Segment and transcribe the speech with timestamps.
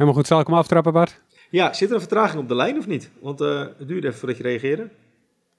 [0.00, 1.20] Helemaal goed, zal ik hem aftrappen, Bart?
[1.50, 3.10] Ja, zit er een vertraging op de lijn of niet?
[3.20, 4.88] Want uh, het duurde even voordat je reageerde.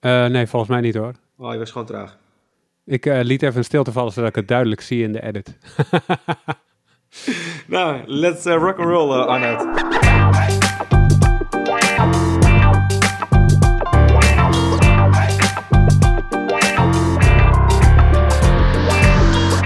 [0.01, 1.13] Uh, nee, volgens mij niet hoor.
[1.37, 2.17] Oh, je was gewoon traag.
[2.85, 5.57] Ik uh, liet even een stilte vallen zodat ik het duidelijk zie in de edit.
[7.67, 10.09] nou, let's rock and roll, Arnoud.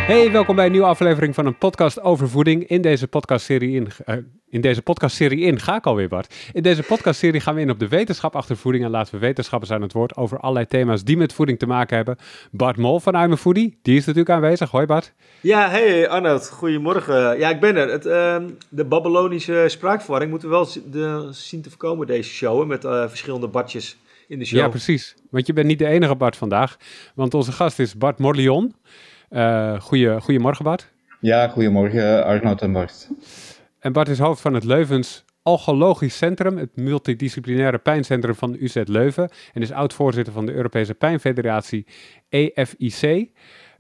[0.06, 2.68] Hey, welkom bij een nieuwe aflevering van een podcast over voeding.
[2.68, 4.16] In deze podcastserie in, uh,
[4.50, 6.36] in deze podcastserie in ga ik alweer Bart.
[6.54, 9.72] In deze podcastserie gaan we in op de wetenschap achter voeding en laten we wetenschappers
[9.72, 12.18] aan het woord over allerlei thema's die met voeding te maken hebben.
[12.52, 14.72] Bart Mol van I'm Foodie, die is natuurlijk aanwezig.
[14.72, 15.14] Hoi Bart.
[15.42, 17.40] Ja, hey Arnoud, goedemorgen.
[17.40, 17.90] Ja, ik ben er.
[17.90, 18.38] Het, uh,
[18.70, 23.48] de Babylonische spraakverwarring moeten we wel de, zien te voorkomen deze show met uh, verschillende
[23.48, 24.60] badjes in de show.
[24.60, 25.16] Ja, precies.
[25.30, 26.78] Want je bent niet de enige Bart vandaag,
[27.16, 28.74] want onze gast is Bart Morlion.
[29.36, 30.92] Uh, goeie, goedemorgen Bart.
[31.20, 33.10] Ja, goedemorgen Arnoud en Bart.
[33.80, 39.30] En Bart is hoofd van het Leuvens Algologisch Centrum, het multidisciplinaire pijncentrum van UZ Leuven.
[39.54, 41.86] En is oud-voorzitter van de Europese Pijnfederatie
[42.30, 43.04] EFIC.
[43.04, 43.26] Uh,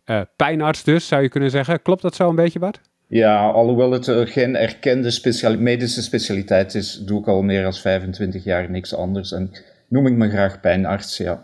[0.03, 1.81] eh, pijnarts dus, zou je kunnen zeggen.
[1.81, 2.81] Klopt dat zo een beetje, Bart?
[3.08, 7.73] Ja, alhoewel het uh, geen erkende speciali medische specialiteit is, doe ik al meer dan
[7.73, 9.31] 25 jaar niks anders.
[9.31, 9.52] En
[9.87, 11.43] noem ik me graag pijnarts, ja.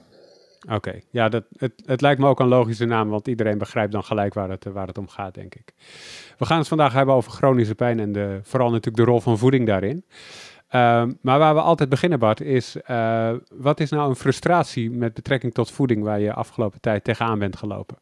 [0.70, 4.04] Oké, ja, dat, het, het lijkt me ook een logische naam, want iedereen begrijpt dan
[4.04, 5.73] gelijk waar het, waar het om gaat, denk ik.
[6.38, 9.38] We gaan het vandaag hebben over chronische pijn en de, vooral natuurlijk de rol van
[9.38, 10.04] voeding daarin.
[10.70, 15.14] Ehm, maar waar we altijd beginnen, Bart, is uh, wat is nou een frustratie met
[15.14, 17.98] betrekking tot voeding waar je afgelopen tijd tegenaan bent gelopen?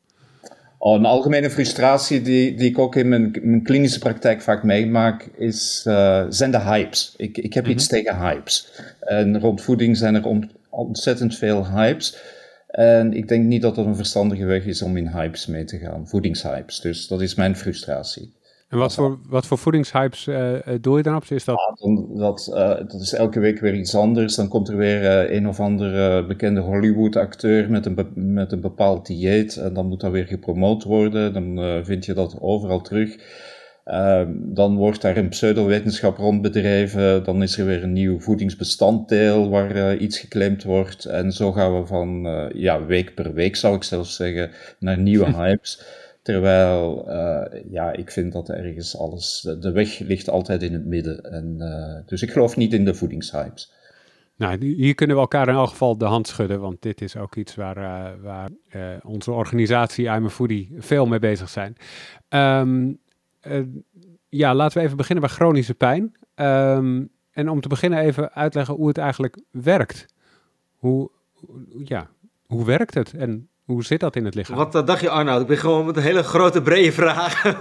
[0.78, 5.30] Oh, een algemene frustratie die, die ik ook in mijn, mijn klinische praktijk vaak meemaak,
[5.38, 7.14] is, uh, zijn de hypes.
[7.18, 7.96] Ik, ik heb iets mhm.
[7.96, 8.72] tegen hypes.
[9.00, 12.18] En rond voeding zijn er ontzettend veel hypes.
[12.80, 15.78] En ik denk niet dat het een verstandige weg is om in hypes mee te
[15.78, 16.80] gaan, voedingshypes.
[16.80, 18.34] Dus dat is mijn frustratie.
[18.70, 21.24] En wat voor, wat voor voedingshypes uh, doe je dan op?
[21.30, 21.56] Is dat...
[21.56, 24.36] Ja, dan, dat, uh, dat is elke week weer iets anders.
[24.36, 29.06] Dan komt er weer uh, een of andere bekende Hollywood-acteur met een, met een bepaald
[29.06, 29.58] dieet.
[29.58, 31.34] En dan moet dat weer gepromoot worden.
[31.34, 33.16] Dan vind je dat overal terug.
[33.90, 37.24] Ehm, dan wordt daar een pseudowetenschap rond bedreven.
[37.24, 41.06] Dan is er weer een nieuw voedingsbestanddeel waar uh, iets geclaimd wordt.
[41.06, 44.98] En zo gaan we van uh, ja, week per week, zou ik zelfs zeggen, naar
[44.98, 45.84] nieuwe hypes.
[46.22, 51.24] Terwijl, uh, ja, ik vind dat ergens alles, de weg ligt altijd in het midden.
[51.24, 51.58] En,
[52.06, 53.72] dus ik geloof niet in de voedingshypes.
[54.36, 57.36] Nou, hier kunnen we elkaar in elk geval de hand schudden, want dit is ook
[57.36, 58.50] iets waar, waar
[59.04, 61.76] onze organisatie I'm a Foodie veel mee bezig zijn.
[62.30, 63.00] Um,
[63.48, 63.64] uh,
[64.30, 66.16] ja, laten we even beginnen bij chronische pijn.
[66.36, 70.06] Um, en om te beginnen even uitleggen hoe het eigenlijk werkt.
[70.76, 71.12] Hoe,
[71.84, 72.10] ja,
[72.46, 74.56] hoe werkt het en hoe zit dat in het lichaam?
[74.56, 75.42] Wat dacht je Arnoud?
[75.42, 77.44] Ik ben gewoon met een hele grote brede vraag.
[77.44, 77.54] ja.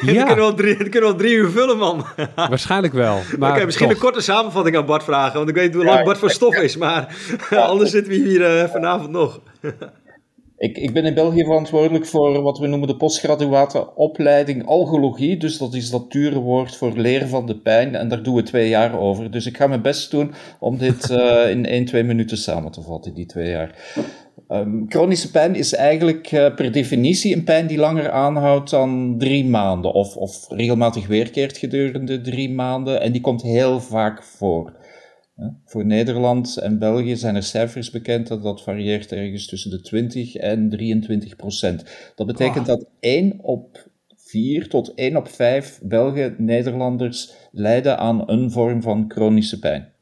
[0.00, 2.04] die, kunnen wel drie, die kunnen wel drie uur vullen man.
[2.34, 3.20] Waarschijnlijk wel.
[3.38, 5.36] Maar Oké, misschien een korte samenvatting aan Bart vragen.
[5.36, 6.76] Want ik weet niet hoe lang Bart voor stof is.
[6.76, 7.16] Maar
[7.50, 9.40] anders zitten we hier uh, vanavond nog.
[10.58, 15.36] Ik, ik ben in België verantwoordelijk voor wat we noemen de postgraduate opleiding algologie.
[15.36, 17.94] Dus dat is dat dure woord voor leren van de pijn.
[17.94, 19.30] En daar doen we twee jaar over.
[19.30, 22.82] Dus ik ga mijn best doen om dit uh, in één, twee minuten samen te
[22.82, 23.74] vatten, die twee jaar.
[24.48, 29.44] Um, chronische pijn is eigenlijk uh, per definitie een pijn die langer aanhoudt dan drie
[29.44, 29.92] maanden.
[29.92, 33.00] Of, of regelmatig weerkeert gedurende drie maanden.
[33.00, 34.72] En die komt heel vaak voor.
[35.64, 40.34] Voor Nederland en België zijn er cijfers bekend dat dat varieert ergens tussen de 20
[40.34, 41.84] en 23 procent.
[42.14, 48.50] Dat betekent dat 1 op 4 tot 1 op 5 Belgen, Nederlanders lijden aan een
[48.50, 49.92] vorm van chronische pijn.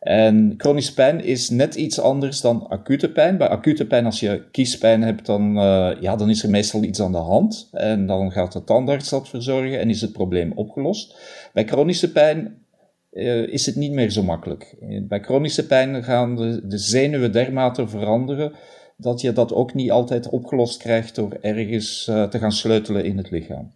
[0.00, 3.36] En chronische pijn is net iets anders dan acute pijn.
[3.36, 7.00] Bij acute pijn, als je kiespijn hebt, dan, uh, ja, dan is er meestal iets
[7.00, 7.68] aan de hand.
[7.72, 11.18] En dan gaat de tandarts dat verzorgen en is het probleem opgelost.
[11.52, 12.65] Bij chronische pijn
[13.16, 14.74] uh, is het niet meer zo makkelijk.
[15.02, 18.52] Bij chronische pijn gaan de, de, zenuwen dermate veranderen
[18.96, 23.16] dat je dat ook niet altijd opgelost krijgt door ergens uh, te gaan sleutelen in
[23.16, 23.72] het lichaam.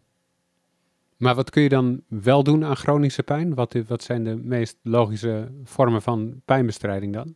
[1.17, 3.55] Maar wat kun je dan wel doen aan chronische pijn?
[3.55, 7.35] Wat, wat zijn de meest logische vormen van pijnbestrijding dan?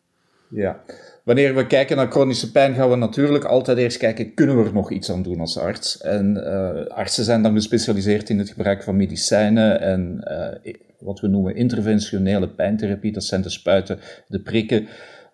[0.48, 0.82] Ja,
[1.24, 4.72] wanneer we kijken naar chronische pijn, gaan we natuurlijk altijd eerst kijken: kunnen we er
[4.72, 6.00] nog iets aan doen als arts?
[6.00, 10.24] En uh, artsen zijn dan gespecialiseerd in het gebruik van medicijnen en
[10.64, 10.72] uh,
[11.04, 13.12] wat we noemen interventionele pijntherapie.
[13.12, 13.98] Dat zijn de spuiten,
[14.28, 14.86] de prikken,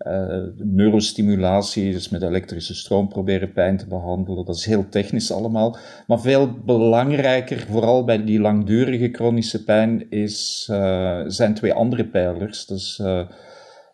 [0.07, 4.45] uh, neurostimulatie, dus met elektrische stroom proberen pijn te behandelen.
[4.45, 5.77] Dat is heel technisch allemaal.
[6.07, 12.67] Maar veel belangrijker, vooral bij die langdurige chronische pijn, is, uh, zijn twee andere pijlers.
[12.67, 13.21] Dus uh,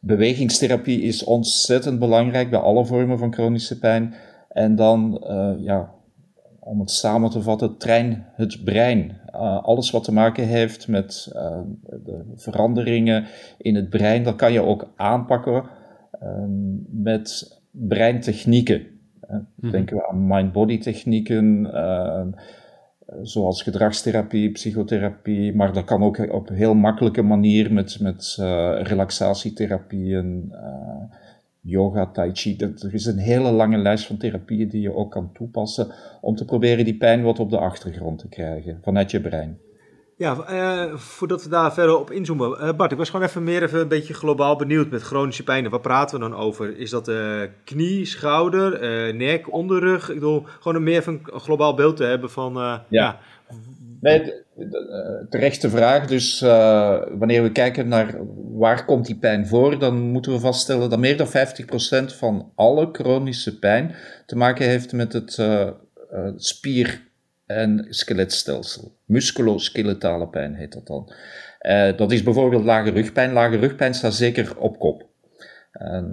[0.00, 4.14] bewegingstherapie is ontzettend belangrijk bij alle vormen van chronische pijn.
[4.48, 5.24] En dan,
[5.58, 5.95] ja,
[6.66, 9.20] om het samen te vatten, trein het brein.
[9.62, 11.28] alles wat te maken heeft met
[12.04, 13.24] de veranderingen
[13.58, 15.64] in het brein, dat kan je ook aanpakken
[16.90, 18.86] met breintechnieken.
[19.56, 19.70] Mhm.
[19.70, 21.70] Denken we aan mind-body technieken,
[23.22, 28.36] zoals gedragstherapie, psychotherapie, maar dat kan ook op heel makkelijke manier met, met
[28.82, 30.54] relaxatietherapieën,
[31.66, 32.56] yoga, tai chi.
[32.58, 36.44] Er is een hele lange lijst van therapieën die je ook kan toepassen om te
[36.44, 39.58] proberen die pijn wat op de achtergrond te krijgen vanuit je brein.
[40.18, 42.50] Ja, uh, voordat we daar verder op inzoomen.
[42.50, 45.70] Uh, Bart, ik was gewoon even meer even een beetje globaal benieuwd met chronische pijnen.
[45.70, 46.78] Wat praten we dan over?
[46.78, 50.08] Is dat uh, knie, schouder, nek, onderrug?
[50.08, 52.52] Ik bedoel, gewoon een meer van een globaal beeld te hebben van...
[52.54, 52.86] ja.
[52.88, 53.18] ja.
[54.06, 54.44] Nee,
[55.30, 56.06] terechte vraag.
[56.06, 56.40] Dus
[57.18, 58.14] wanneer we kijken naar
[58.58, 61.30] waar komt die pijn voor, dan moeten we vaststellen dat meer dan 50%
[62.16, 63.94] van alle chronische pijn
[64.26, 65.42] te maken heeft met het
[66.36, 67.04] spier
[67.46, 68.98] en skeletstelsel.
[69.04, 71.12] Musculoskeletale pijn heet dat dan.
[71.96, 73.32] Dat is bijvoorbeeld lage rugpijn.
[73.32, 75.05] Lage rugpijn staat zeker op kop.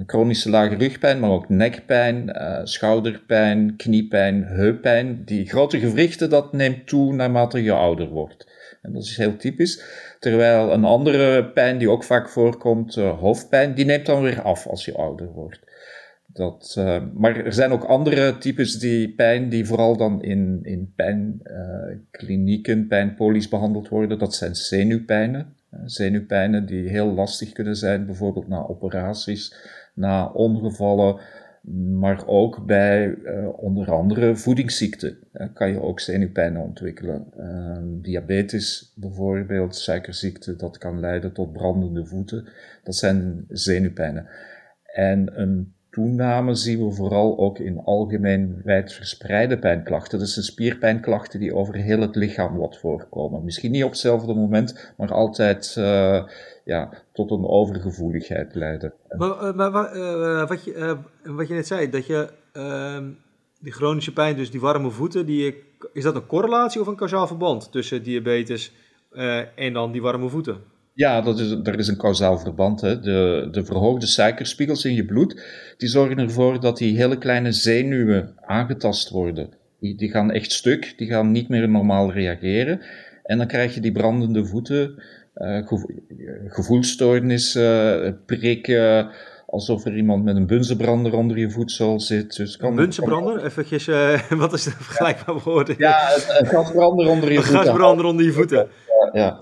[0.05, 5.21] Chronische lage rugpijn, maar ook nekpijn, uh, schouderpijn, kniepijn, heuppijn.
[5.25, 8.47] Die grote gewrichten, dat neemt toe naarmate je ouder wordt.
[8.81, 9.83] En dat is heel typisch.
[10.19, 14.67] Terwijl een andere pijn die ook vaak voorkomt, uh, hoofdpijn, die neemt dan weer af
[14.67, 15.59] als je ouder wordt.
[16.27, 20.93] Dat, uh, maar er zijn ook andere types die pijn die vooral dan in, in
[20.95, 24.19] pijnklinieken, pijnpolies behandeld worden.
[24.19, 25.55] Dat zijn zenuwpijnen.
[25.73, 29.55] Uh, zenuwpijnen die heel lastig kunnen zijn, bijvoorbeeld na operaties,
[29.93, 31.19] na ongevallen,
[31.99, 33.17] maar ook bij
[33.55, 35.17] onder andere voedingsziekten
[35.53, 37.25] kan je ook zenuwpijnen ontwikkelen.
[37.37, 42.47] Ehm, diabetes bijvoorbeeld, suikerziekte, dat kan leiden tot brandende voeten.
[42.83, 44.27] Dat zijn zenuwpijnen.
[44.93, 50.19] En een toename zien we vooral ook in algemeen wijdverspreide pijnklachten.
[50.19, 53.43] Dat zijn spierpijnklachten die over heel het lichaam wat voorkomen.
[53.43, 56.23] Misschien niet op hetzelfde moment, maar altijd uh,
[56.63, 58.93] ja, tot een overgevoeligheid leiden.
[59.17, 63.09] Maar, maar, maar uh, wat, je, wat je net zei, dat je ehm,
[63.59, 65.63] die chronische pijn, dus die warme voeten, die,
[65.93, 68.73] is dat een correlatie of een kausaal verband tussen diabetes
[69.55, 70.71] en dan die warme voeten?
[70.93, 72.81] Ja, dat is, er is een kausaal verband.
[72.81, 72.99] Hè.
[72.99, 75.43] De, de verhoogde suikerspiegels in je bloed,
[75.77, 79.49] die zorgen ervoor dat die hele kleine zenuwen aangetast worden.
[79.79, 82.81] Die, die gaan echt stuk, die gaan niet meer normaal reageren.
[83.23, 85.03] En dan krijg je die brandende voeten,
[85.35, 85.67] uh,
[86.47, 89.09] gevoelstoornissen, prikken,
[89.47, 92.35] alsof er iemand met een bunzenbrander onder je voetzool zit.
[92.35, 93.45] Dus kan, een bunzenbrander?
[93.45, 95.75] Eventjes, uh, wat is de vergelijkbare woorden?
[95.77, 97.59] Ja, een gasbrander onder je voeten.
[97.59, 98.67] Een gasbrander onder je voeten.
[99.13, 99.39] Ja, ja.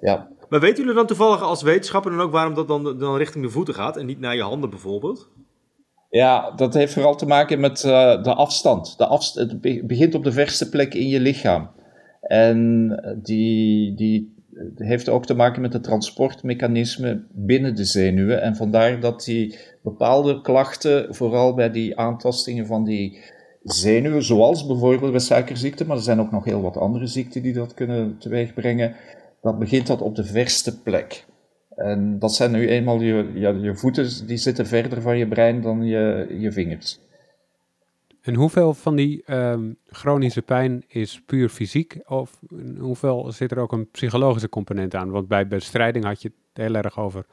[0.00, 0.31] ja.
[0.52, 3.50] Maar weten jullie dan toevallig als wetenschapper dan ook waarom dat dan, dan richting de
[3.50, 5.28] voeten gaat en niet naar je handen bijvoorbeeld?
[6.10, 8.98] Ja, dat heeft vooral te maken met uh, de afstand.
[8.98, 11.70] De afst het begint op de verste plek in je lichaam.
[12.20, 12.88] En
[13.22, 14.34] die, die
[14.76, 18.42] heeft ook te maken met het transportmechanisme binnen de zenuwen.
[18.42, 23.18] En vandaar dat die bepaalde klachten, vooral bij die aantastingen van die
[23.62, 27.52] zenuwen, zoals bijvoorbeeld bij suikerziekte, maar er zijn ook nog heel wat andere ziekten die
[27.52, 28.94] dat kunnen teweegbrengen,
[29.42, 31.24] dan begint dat op de verste plek.
[31.76, 35.60] En dat zijn nu eenmaal je, je, je voeten, die zitten verder van je brein
[35.60, 37.00] dan je, je vingers.
[38.22, 41.98] En hoeveel van die um, chronische pijn is puur fysiek?
[42.06, 42.40] Of
[42.78, 45.10] hoeveel zit er ook een psychologische component aan?
[45.10, 47.26] Want bij bestrijding had je het heel erg over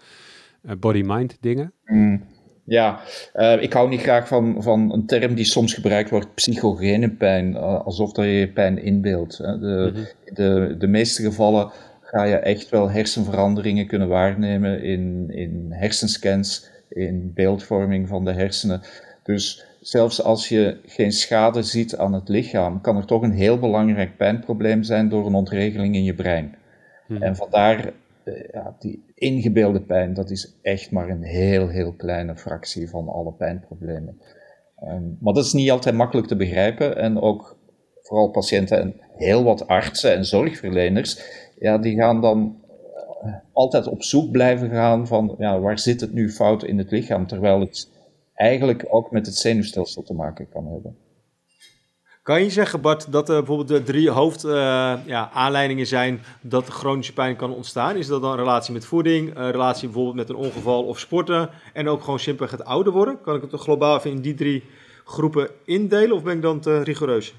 [0.62, 1.74] uh, body-mind dingen.
[1.86, 2.24] Mm,
[2.64, 3.00] ja,
[3.36, 7.52] uh, ik hou niet graag van, van een term die soms gebruikt wordt, psychogene pijn,
[7.52, 9.38] uh, alsof dat je pijn inbeeldt.
[9.38, 10.06] De, mm -hmm.
[10.34, 11.72] de, de meeste gevallen
[12.10, 18.82] ga je echt wel hersenveranderingen kunnen waarnemen in, in hersenscans, in beeldvorming van de hersenen.
[19.24, 23.60] Dus zelfs als je geen schade ziet aan het lichaam, kan er toch een heel
[23.60, 26.56] belangrijk pijnprobleem zijn door een ontregeling in je brein.
[27.08, 27.22] Hmm.
[27.22, 32.36] En vandaar, eh, ja, die ingebeelde pijn, dat is echt maar een heel, heel kleine
[32.36, 34.22] fractie van alle pijnproblemen.
[34.84, 37.58] Um, maar dat is niet altijd makkelijk te begrijpen en ook
[38.02, 41.22] vooral patiënten en heel wat artsen en zorgverleners
[41.60, 42.58] ja, die gaan dan
[43.22, 46.92] eh, altijd op zoek blijven gaan van ja, waar zit het nu fout in het
[46.92, 47.90] lichaam, terwijl het
[48.34, 50.98] eigenlijk ook met het zenuwstelsel te maken kan hebben.
[52.24, 57.14] Kan je zeggen, Bart, dat er bijvoorbeeld de drie hoofdaanleidingen uh, ja, zijn dat chronische
[57.14, 57.96] pijn kan ontstaan?
[57.96, 61.88] Is dat dan een relatie met voeding, relatie bijvoorbeeld met een ongeval of sporten en
[61.88, 63.22] ook gewoon simpelweg het ouder worden?
[63.22, 64.64] Kan ik het globaal even in die drie
[65.06, 67.36] groepen indelen of ben ik dan te rigoureus?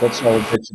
[0.00, 0.74] Dat zou een beetje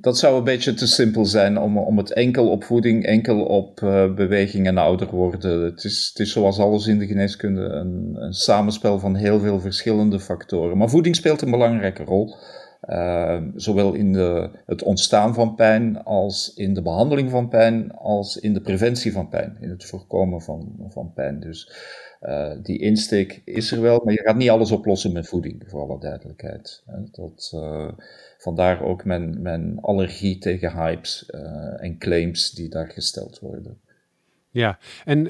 [0.00, 3.80] dat zou een beetje te simpel zijn om, om het enkel op voeding, enkel op
[3.80, 5.64] uh, beweging en ouder worden.
[5.64, 9.60] Het is, het is zoals alles in de geneeskunde een, een samenspel van heel veel
[9.60, 10.78] verschillende factoren.
[10.78, 12.36] Maar voeding speelt een belangrijke rol.
[13.54, 18.54] zowel in de, het ontstaan van pijn als in de behandeling van pijn, als in
[18.54, 21.40] de preventie van pijn, in het voorkomen van, van pijn.
[21.40, 21.72] Dus
[22.22, 25.80] uh, die insteek is er wel, maar je gaat niet alles oplossen met voeding, voor
[25.80, 26.82] alle duidelijkheid.
[27.10, 27.90] Dat, uh,
[28.38, 33.80] vandaar ook mijn, mijn allergie tegen hypes uh, en claims die daar gesteld worden.
[34.50, 35.24] Ja, en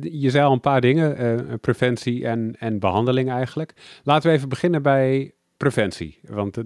[0.00, 4.00] je zei al een paar dingen, preventie en, en behandeling eigenlijk.
[4.02, 6.62] Laten we even beginnen bij preventie, want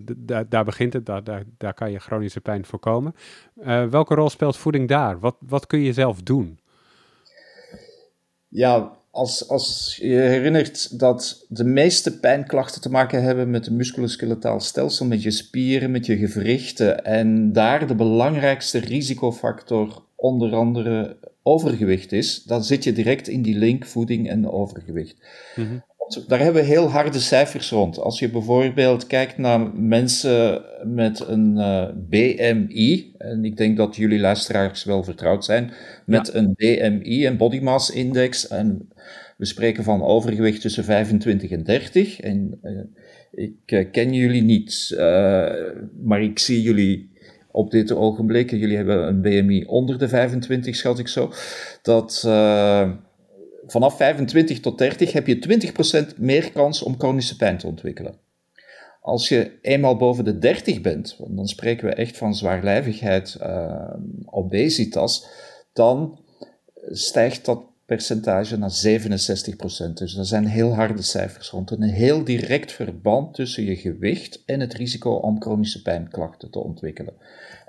[0.50, 3.14] daar begint het, daar, daar, daar kan je chronische pijn voorkomen.
[3.90, 5.18] welke rol speelt voeding daar?
[5.18, 6.58] Wat, wat kun je zelf doen?
[8.48, 14.60] Ja, als, als je herinnert dat de meeste pijnklachten te maken hebben met het musculoskeletaal
[14.60, 22.12] stelsel, met je spieren, met je gewrichten, en daar de belangrijkste risicofactor onder andere overgewicht
[22.12, 25.16] is, dan zit je direct in die link voeding en overgewicht.
[25.56, 25.82] Mm
[26.26, 27.98] daar hebben we heel harde cijfers rond.
[27.98, 33.96] Als je bijvoorbeeld kijkt naar mensen met een uh, eh, BMI, en ik denk dat
[33.96, 35.72] jullie luisteraars wel vertrouwd zijn
[36.06, 38.88] met een BMI, een body mass index, en
[39.36, 42.20] we spreken van overgewicht tussen 25 en 30.
[42.20, 42.80] En uh,
[43.30, 44.94] ik uh, ken jullie niet,
[46.02, 47.10] maar ik zie jullie
[47.50, 51.32] op dit ogenblik, jullie hebben een BMI onder de 25, schat ik zo,
[51.82, 52.22] dat
[53.72, 55.72] vanaf 25 tot 30 heb je
[56.14, 58.14] 20% meer kans om chronische pijn te ontwikkelen.
[59.00, 65.26] Als je eenmaal boven de 30 bent, dan spreken we echt van zwaarlijvigheid, uh, obesitas,
[65.72, 66.18] dan
[66.90, 69.92] stijgt dat percentage naar 67%.
[69.94, 71.70] Dus dat zijn heel harde cijfers rond.
[71.70, 77.14] Een heel direct verband tussen je gewicht en het risico om chronische pijnklachten te ontwikkelen.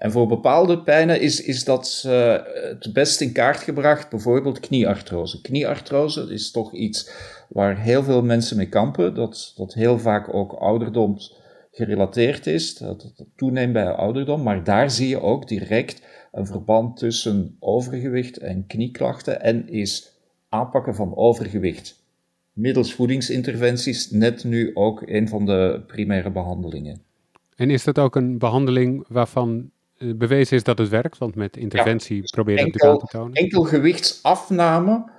[0.03, 5.41] En voor bepaalde pijnen is, is dat uh, het best in kaart gebracht, bijvoorbeeld knieartrose.
[5.41, 7.11] Knieartrose is toch iets
[7.49, 11.35] waar heel veel mensen mee kampen, dat, dat heel vaak ook ouderdoms
[11.71, 16.97] gerelateerd is, dat het toeneemt bij ouderdom, maar daar zie je ook direct een verband
[16.97, 20.11] tussen overgewicht en knieklachten en is
[20.49, 22.01] aanpakken van overgewicht
[22.53, 27.01] middels voedingsinterventies net nu ook een van de primaire behandelingen.
[27.55, 29.72] En is dat ook een behandeling waarvan eh,
[30.15, 31.17] bewezen is dat het werkt?
[31.17, 33.33] Want met interventie ja, probeer je het aan te tonen.
[33.33, 35.11] Enkel gewichtsafname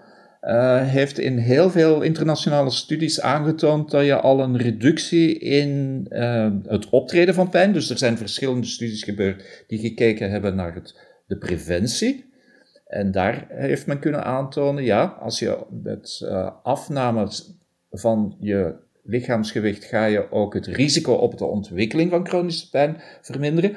[0.42, 6.52] uh, heeft in heel veel internationale studies aangetoond dat je al een reductie in uh,
[6.66, 11.00] het optreden van pijn, dus er zijn verschillende studies gebeurd die gekeken hebben naar het,
[11.26, 12.32] de preventie.
[12.86, 17.28] En daar heeft men kunnen aantonen, ja, als je met uh, afname
[17.90, 23.76] van je lichaamsgewicht ga je ook het risico op de ontwikkeling van chronische pijn verminderen.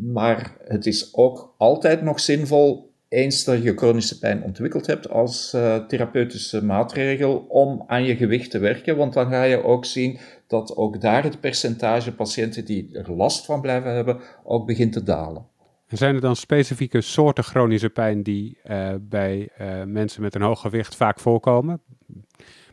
[0.00, 5.52] Maar het is ook altijd nog zinvol, eens dat je chronische pijn ontwikkeld hebt, als
[5.54, 8.96] uh, therapeutische maatregel om aan je gewicht te werken.
[8.96, 13.44] Want dan ga je ook zien dat ook daar het percentage patiënten die er last
[13.44, 15.46] van blijven hebben, ook begint te dalen.
[15.86, 20.42] En zijn er dan specifieke soorten chronische pijn die uh, bij uh, mensen met een
[20.42, 21.80] hoog gewicht vaak voorkomen?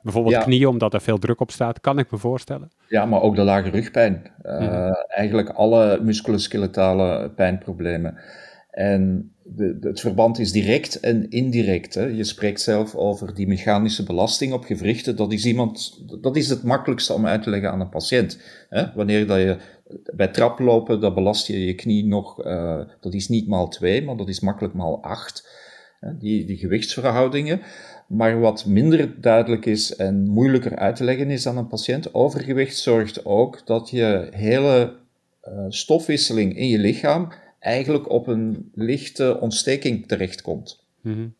[0.04, 2.72] Bijvoorbeeld knieën, omdat er veel druk op staat, kan ik me voorstellen.
[2.88, 4.32] Ja, maar ook de lage rugpijn.
[4.44, 8.18] Uh, mm Eigenlijk alle musculoskeletale pijnproblemen.
[8.72, 11.94] En de, de, het verband is direct en indirect.
[11.94, 12.06] Hè.
[12.06, 15.16] Je spreekt zelf over die mechanische belasting op gewrichten.
[15.16, 18.40] Dat is, iemand, dat is het makkelijkste om uit te leggen aan een patiënt.
[18.70, 18.94] Hè.
[18.96, 19.58] Wanneer dat je
[20.16, 24.18] bij traplopen, dan belast je je knie nog, uh, dat is niet maal 2, maar
[24.18, 25.50] dat is makkelijk maal 8.
[26.20, 27.62] Die, die gewichtsverhoudingen.
[28.14, 32.78] Maar wat minder duidelijk is en moeilijker uit te leggen is aan een patiënt, overgewicht
[32.78, 34.94] zorgt ook dat je hele
[35.48, 40.86] uh, stofwisseling in je lichaam eigenlijk op een lichte ontsteking terechtkomt.
[41.02, 41.34] Mm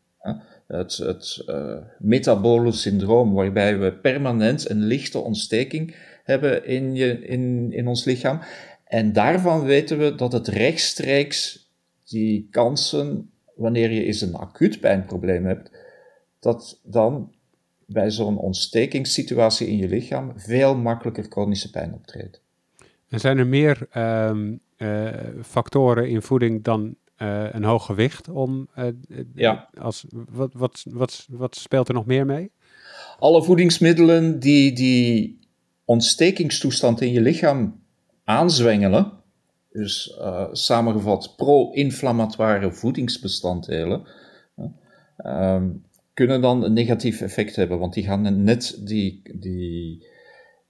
[0.68, 7.72] Het, het uh, metabole syndroom, waarbij we permanent een lichte ontsteking hebben in, je, in,
[7.72, 8.40] in ons lichaam.
[8.86, 11.70] En daarvan weten we dat het rechtstreeks
[12.06, 15.72] die kansen, wanneer je eens een acuut pijnprobleem hebt,
[16.42, 17.32] dat dan
[17.86, 22.42] bij zo'n ontstekingssituatie in je lichaam veel makkelijker chronische pijn optreedt.
[23.08, 25.10] En zijn er meer um, uh,
[25.42, 28.68] factoren in voeding dan uh, een hoog gewicht om.
[28.78, 28.86] Uh,
[29.36, 29.70] ja.
[29.82, 32.52] Als, wat, wat, wat, wat speelt er nog meer mee?
[33.20, 35.40] Alle voedingsmiddelen die die
[35.86, 37.80] ontstekingstoestand in je lichaam
[38.24, 39.12] aanzwengelen,
[39.72, 40.20] dus
[40.52, 44.08] samengevat pro-inflammatoire voedingsbestanddelen,
[45.18, 45.64] uh,
[46.14, 50.06] kunnen dan een negatief effect hebben, want die gaan net die, die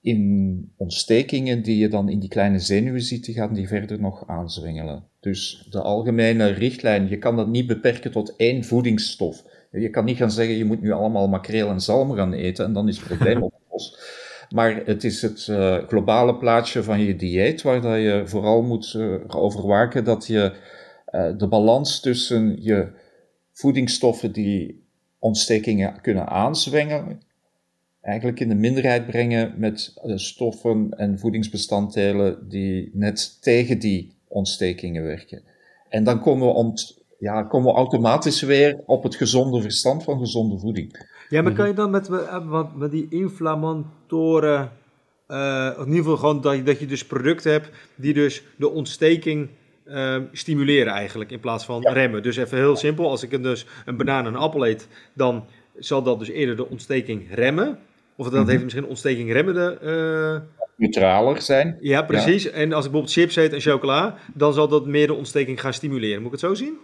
[0.01, 4.27] in ontstekingen die je dan in die kleine zenuwen ziet, die gaan die verder nog
[4.27, 5.07] aanzwengelen.
[5.19, 9.43] Dus de algemene richtlijn, je kan dat niet beperken tot één voedingsstof.
[9.71, 12.73] Je kan niet gaan zeggen, je moet nu allemaal makreel en zalm gaan eten en
[12.73, 14.19] dan is het probleem opgelost.
[14.49, 18.93] Maar het is het uh, globale plaatje van je dieet waar dat je vooral moet
[18.97, 20.53] uh, overwaken dat je
[21.11, 22.91] uh, de balans tussen je
[23.51, 24.89] voedingsstoffen die
[25.21, 27.21] ontstekingen kunnen aanzwengelen,
[28.01, 35.41] eigenlijk in de minderheid brengen met stoffen en voedingsbestanddelen die net tegen die ontstekingen werken.
[35.89, 40.19] En dan komen we, ont, ja, komen we automatisch weer op het gezonde verstand van
[40.19, 41.07] gezonde voeding.
[41.29, 44.71] Ja, maar kan je dan met, met, met die inflammatoren,
[45.27, 48.69] uh, in ieder geval gewoon dat je, dat je dus producten hebt die dus de
[48.69, 49.49] ontsteking
[49.87, 52.23] uh, stimuleren eigenlijk in plaats van remmen.
[52.23, 55.45] Dus even heel simpel, als ik dus een banaan en een appel eet, dan
[55.79, 57.79] zal dat dus eerder de ontsteking remmen.
[58.15, 58.49] Of dat mm -hmm.
[58.49, 59.77] heeft misschien ontsteking remmende...
[59.83, 61.77] Uh, Neutraler zijn.
[61.79, 62.43] Ja, precies.
[62.43, 62.49] Ja.
[62.49, 65.73] En als ik bijvoorbeeld chips eet en chocola, dan zal dat meer de ontsteking gaan
[65.73, 66.21] stimuleren.
[66.21, 66.77] Moet ik het zo zien?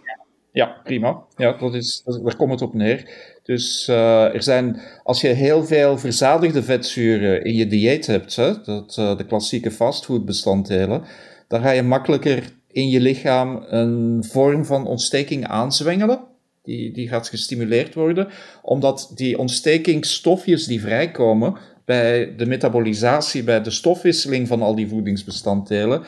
[0.52, 1.22] Ja, prima.
[1.36, 3.10] Ja, dat is, dat, daar komt het op neer.
[3.42, 8.62] Dus uh, er zijn, als je heel veel verzadigde vetzuren in je dieet hebt, hè,
[8.62, 11.04] dat, uh, de klassieke fastfoodbestanddelen,
[11.48, 16.20] dan ga je makkelijker in je lichaam een vorm van ontsteking aanzwengelen.
[16.62, 18.28] Die, die gaat gestimuleerd worden,
[18.62, 26.02] omdat die ontstekingsstofjes die vrijkomen bij de metabolisatie, bij de stofwisseling van al die voedingsbestanddelen,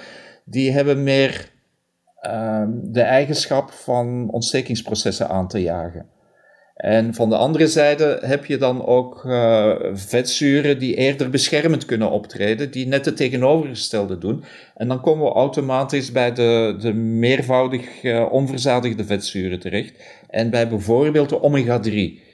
[0.44, 1.50] die hebben meer
[2.22, 6.06] uh, de eigenschap van ontstekingsprocessen aan te jagen.
[6.80, 12.10] En van de andere zijde heb je dan ook uh, vetzuren die eerder beschermend kunnen
[12.10, 14.44] optreden, die net het tegenovergestelde doen.
[14.74, 20.02] En dan komen we automatisch bij de, de meervoudig uh, onverzadigde vetzuren terecht.
[20.28, 22.28] En bij bijvoorbeeld de omega-3.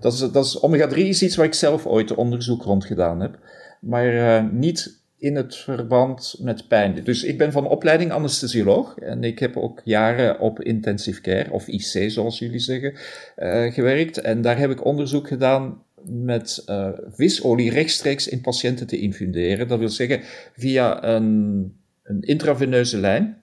[0.00, 3.38] Dat is, dat is, omega-3 is iets waar ik zelf ooit onderzoek rond gedaan heb,
[3.80, 7.04] maar uh, niet in het verband met pijn.
[7.04, 11.68] Dus ik ben van opleiding anesthesioloog en ik heb ook jaren op intensive care, of
[11.68, 12.94] IC zoals jullie zeggen,
[13.38, 14.20] uh, gewerkt.
[14.20, 19.68] En daar heb ik onderzoek gedaan met uh, visolie rechtstreeks in patiënten te infunderen.
[19.68, 20.20] Dat wil zeggen
[20.56, 23.40] via een, een intraveneuze lijn.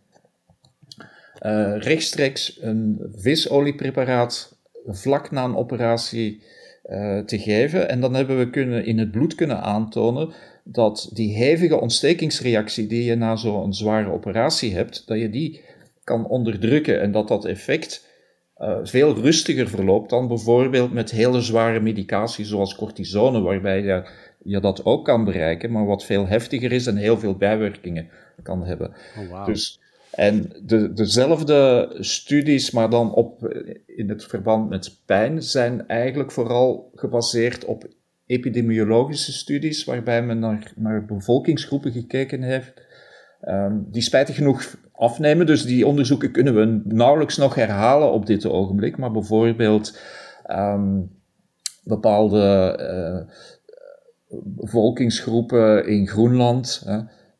[1.45, 6.41] Uh, rechtstreeks een visoliepreparaat vlak na een operatie
[7.25, 7.89] te geven.
[7.89, 13.03] En dan hebben we kunnen, in het bloed kunnen aantonen dat die hevige ontstekingsreactie die
[13.03, 15.61] je na zo'n zware operatie hebt, dat je die
[16.03, 18.07] kan onderdrukken en dat dat effect
[18.57, 24.09] uh, veel rustiger verloopt dan bijvoorbeeld met hele zware medicatie zoals cortisone, waarbij je,
[24.43, 28.09] je dat ook kan bereiken, maar wat veel heftiger is en heel veel bijwerkingen
[28.43, 28.93] kan hebben.
[29.17, 29.45] Oh, wow.
[29.45, 29.79] Dus
[30.11, 33.53] en de, dezelfde studies, maar dan op,
[33.85, 37.87] in het verband met pijn, zijn eigenlijk vooral gebaseerd op
[38.33, 42.81] epidemiologische studies waarbij men naar, naar bevolkingsgroepen gekeken heeft,
[43.41, 45.45] um, die spijtig genoeg afnemen.
[45.45, 48.97] Dus die onderzoeken kunnen we nauwelijks nog herhalen op dit ogenblik.
[48.97, 49.99] Maar bijvoorbeeld
[50.51, 51.09] um,
[51.83, 53.35] bepaalde uh,
[54.43, 56.85] bevolkingsgroepen in Groenland.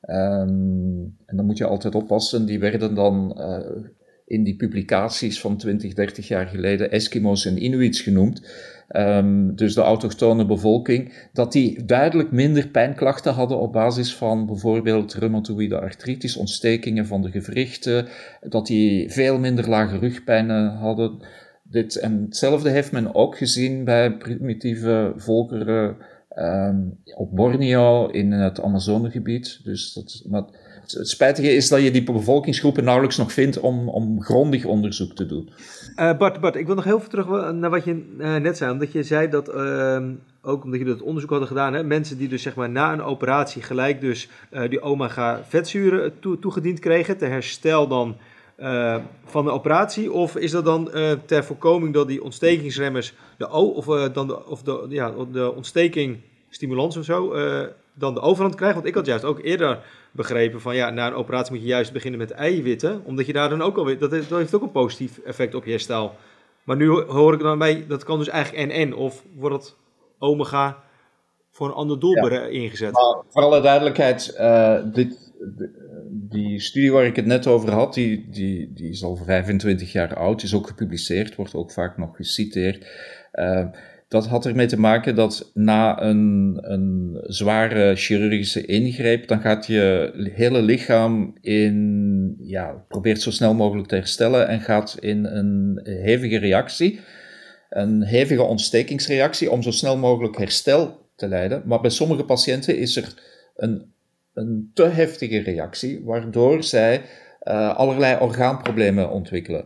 [0.10, 3.84] Um, en dan moet je altijd oppassen, die werden dan uh,
[4.25, 8.41] in die publicaties van 20, 30 jaar geleden Eskimo's en Inuits genoemd.
[8.95, 15.13] Um, dus de autochtone bevolking, dat die duidelijk minder pijnklachten hadden op basis van bijvoorbeeld
[15.13, 18.07] reumatoïde artritis, ontstekingen van de gewrichten,
[18.41, 21.19] dat die veel minder lage rugpijnen hadden.
[21.63, 25.97] Dit, en hetzelfde heeft men ook gezien bij primitieve volkeren
[26.38, 29.59] um, op Borneo in het Amazonegebied.
[29.63, 30.43] Dus dat, maar
[30.91, 35.26] het spijtige is dat je die bevolkingsgroepen nauwelijks nog vindt om, om grondig onderzoek te
[35.26, 35.50] doen.
[35.96, 38.72] Uh, Bart, Bart, ik wil nog heel veel terug naar wat je uh, net zei.
[38.72, 40.04] Omdat je zei dat, uh,
[40.41, 43.02] ook omdat je dat onderzoek hadden gedaan, hè, mensen die dus zeg maar na een
[43.02, 48.17] operatie gelijk dus eh, die omega vetzuren toe, toegediend kregen, ter herstel dan
[49.26, 50.12] van de operatie?
[50.12, 50.89] Of is dat dan
[51.26, 56.17] ter voorkoming dat die ontstekingsremmers de, of, dan de, of de, ja, de ontsteking
[56.50, 57.34] stimulans of zo
[57.93, 58.78] dan de overhand krijgen?
[58.78, 59.80] Want ik had juist ook eerder
[60.13, 63.49] begrepen van ja, na een operatie moet je juist beginnen met eiwitten, omdat je daar
[63.49, 66.15] dan ook alweer, dat heeft, dat heeft ook een positief effect op je herstel.
[66.63, 69.76] Maar nu hoor ik dan bij, dat kan dus eigenlijk en-en, of wordt het
[70.19, 70.84] omega
[71.52, 72.41] voor een ander doel ja.
[72.41, 72.91] ingezet?
[72.91, 75.34] Maar voor alle duidelijkheid, uh, dit,
[76.10, 80.15] die studie waar ik het net over had, die, die, die is al 25 jaar
[80.15, 82.88] oud, is ook gepubliceerd, wordt ook vaak nog geciteerd.
[83.34, 83.65] Uh,
[84.13, 90.12] dat had ermee te maken dat na een, een zware chirurgische ingreep, dan gaat je
[90.34, 96.38] hele lichaam in, ja, probeert zo snel mogelijk te herstellen en gaat in een hevige
[96.38, 96.99] reactie,
[97.69, 101.62] een hevige ontstekingsreactie om zo snel mogelijk herstel te leiden.
[101.65, 103.13] Maar bij sommige patiënten is er
[103.56, 103.93] een,
[104.34, 107.02] een te heftige reactie, waardoor zij
[107.43, 109.65] uh, allerlei orgaanproblemen ontwikkelen.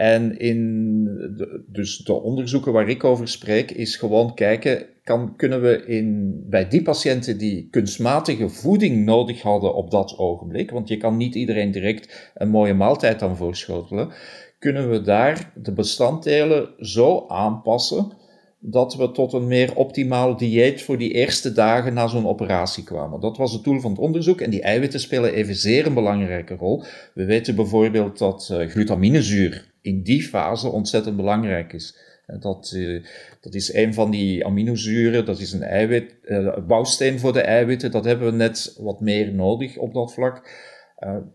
[0.00, 1.04] En in
[1.36, 6.40] de, dus de onderzoeken waar ik over spreek, is gewoon kijken, kan, kunnen we in,
[6.48, 11.34] bij die patiënten die kunstmatige voeding nodig hadden op dat ogenblik, want je kan niet
[11.34, 14.12] iedereen direct een mooie maaltijd dan voorschotelen,
[14.58, 18.12] kunnen we daar de bestanddelen zo aanpassen
[18.58, 23.20] dat we tot een meer optimaal dieet voor die eerste dagen na zo'n operatie kwamen.
[23.20, 26.84] Dat was het doel van het onderzoek en die eiwitten spelen evenzeer een belangrijke rol.
[27.14, 31.98] We weten bijvoorbeeld dat uh, glutaminezuur in die fase ontzettend belangrijk is.
[32.40, 33.04] Dat, uh,
[33.40, 37.90] dat is een van die aminozuren, dat is een eiwit, uh, bouwsteen voor de eiwitten.
[37.90, 40.50] Dat hebben we net wat meer nodig op dat vlak.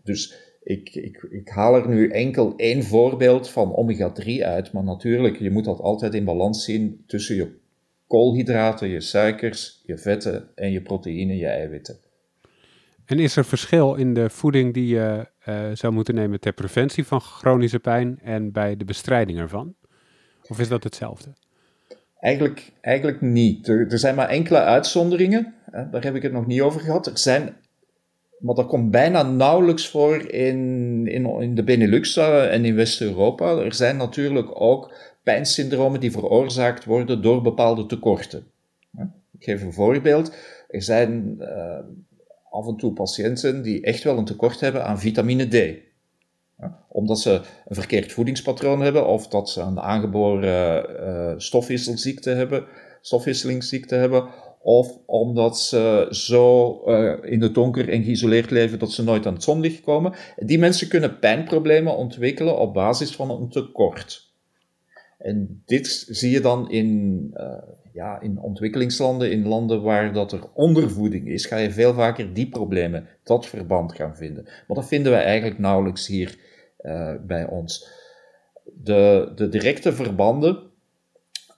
[0.02, 5.38] dus ik, ik, ik haal er nu enkel één voorbeeld van omega-3 uit, maar natuurlijk,
[5.38, 7.58] je moet dat altijd in balans zien tussen je
[8.06, 11.98] koolhydraten, je suikers, je vetten en je proteïnen, je eiwitten.
[13.04, 17.06] En is er verschil in de voeding die je uh, zou moeten nemen ter preventie
[17.06, 19.74] van chronische pijn en bij de bestrijding ervan?
[20.48, 21.32] Of is dat hetzelfde?
[22.20, 23.68] Eigenlijk, eigenlijk niet.
[23.68, 25.54] Er, zijn maar enkele uitzonderingen.
[25.70, 27.06] Hè, daar heb ik het nog niet over gehad.
[27.06, 27.56] Er zijn
[28.38, 33.56] maar dat komt bijna nauwelijks voor in, in, in de Benelux eh, en in West-Europa.
[33.56, 38.46] Er zijn natuurlijk ook pijnsyndromen die veroorzaakt worden door bepaalde tekorten.
[39.38, 40.36] Ik geef een voorbeeld.
[40.68, 41.78] Er zijn uh,
[42.56, 45.84] af en toe patiënten die echt wel een tekort hebben aan vitamine D.
[46.88, 52.64] Omdat ze een verkeerd voedingspatroon hebben of dat ze een aangeboren uh, stofwisselziekte hebben,
[53.00, 54.28] stofwisselingsziekte hebben
[54.60, 59.34] of omdat ze zo uh, in het donker en geïsoleerd leven dat ze nooit aan
[59.34, 60.12] het zonlicht komen.
[60.36, 64.32] Die mensen kunnen pijnproblemen ontwikkelen op basis van een tekort.
[65.18, 67.52] En dit zie je dan in, uh,
[67.96, 72.48] ja, in ontwikkelingslanden, in landen waar dat er ondervoeding is, ga je veel vaker die
[72.48, 74.44] problemen, dat verband gaan vinden.
[74.44, 76.38] Maar dat vinden we eigenlijk nauwelijks hier
[76.80, 77.88] uh, bij ons.
[78.82, 80.58] De, de directe verbanden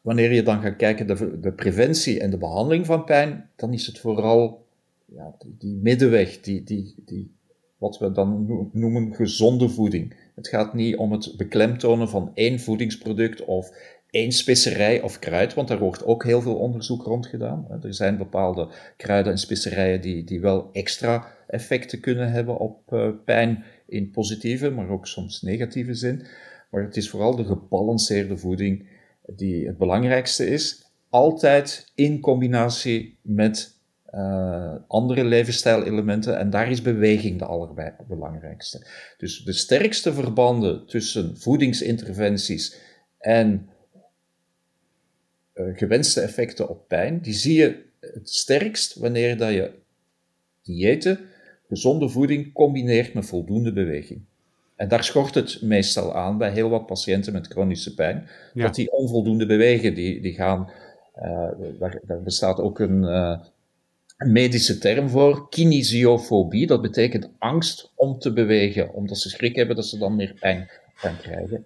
[0.03, 3.87] wanneer je dan gaat kijken de, de preventie en de behandeling van pijn, dan is
[3.87, 4.67] het vooral
[5.05, 7.31] ja, die, die, middenweg, die, die, die,
[7.79, 10.17] wat we dan noemen gezonde voeding.
[10.35, 15.69] Het gaat niet om het beklemtonen van één voedingsproduct of één specerij of kruid, want
[15.69, 17.67] daar wordt ook heel veel onderzoek rond gedaan.
[17.83, 23.09] Er zijn bepaalde kruiden en specerijen die, die wel extra effecten kunnen hebben op uh,
[23.25, 26.27] pijn in positieve, maar ook soms negatieve zin.
[26.71, 28.89] Maar het is vooral de gebalanceerde voeding
[29.27, 33.77] die het belangrijkste is, altijd in combinatie met
[34.15, 38.87] uh, andere levensstijlelementen en daar is beweging de allerbelangrijkste.
[39.19, 42.79] Dus de sterkste verbanden tussen voedingsinterventies
[43.19, 43.69] en
[45.75, 49.71] gewenste effecten op pijn, die zie je het sterkst wanneer dat je
[50.63, 51.19] diëten,
[51.69, 54.21] gezonde voeding combineert met voldoende beweging.
[54.77, 58.93] En daar schort het meestal aan bij heel wat patiënten met chronische pijn, dat die
[58.93, 59.95] onvoldoende bewegen.
[59.95, 60.71] Die, die gaan,
[61.23, 63.39] uh, daar, daar, bestaat ook een, uh,
[64.17, 66.67] een, medische term voor, kinesiofobie.
[66.67, 70.71] Dat betekent angst om te bewegen, omdat ze schrik hebben dat ze dan meer pijn
[70.95, 71.65] gaan krijgen.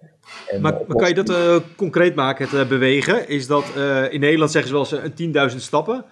[0.49, 3.29] En, maar, maar, kan je dat uh, concreet maken, het bewegen?
[3.29, 3.65] Is dat,
[4.11, 5.03] in Nederland zeggen ze wel
[5.37, 6.05] eens 10.000 stappen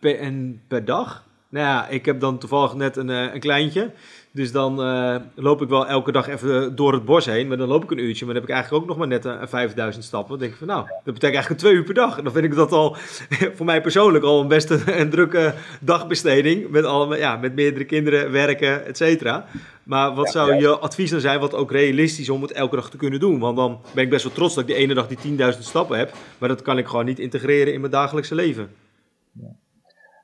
[0.00, 1.24] per, en per dag?
[1.48, 3.90] Nou ja, ik heb dan toevallig net een, een kleintje.
[4.34, 7.48] Dus dan uh, loop ik wel elke dag even door het bos heen.
[7.48, 8.24] Maar dan loop ik een uurtje.
[8.24, 10.30] Maar dan heb ik eigenlijk ook nog maar net een, 5000 stappen.
[10.30, 12.18] Dan denk ik van nou, dat betekent eigenlijk twee uur per dag.
[12.18, 12.96] En dan vind ik dat al
[13.56, 16.70] voor mij persoonlijk al een best een, drukke dagbesteding.
[16.70, 19.46] Met, alle, ja, met meerdere kinderen, werken, et cetera.
[19.82, 22.96] Maar wat zou je advies dan zijn, wat ook realistisch om het elke dag te
[22.96, 23.38] kunnen doen?
[23.38, 25.98] Want dan ben ik best wel trots dat ik die ene dag die 10.000 stappen
[25.98, 26.12] heb.
[26.38, 28.70] Maar dat kan ik gewoon niet integreren in mijn dagelijkse leven.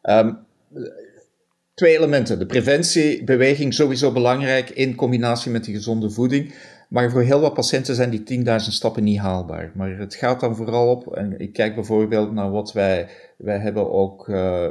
[0.03, 0.39] Um,
[1.81, 2.39] twee elementen.
[2.39, 6.55] De preventie, beweging sowieso belangrijk in combinatie met die gezonde voeding.
[6.89, 9.73] Maar voor heel wat patiënten zijn die 10.000 stappen niet haalbaar.
[9.75, 13.93] Maar het gaat dan vooral op, en ik kijk bijvoorbeeld naar wat wij, wij hebben
[13.93, 14.69] ook uh,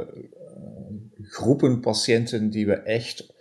[1.22, 3.34] groepen patiënten die we echt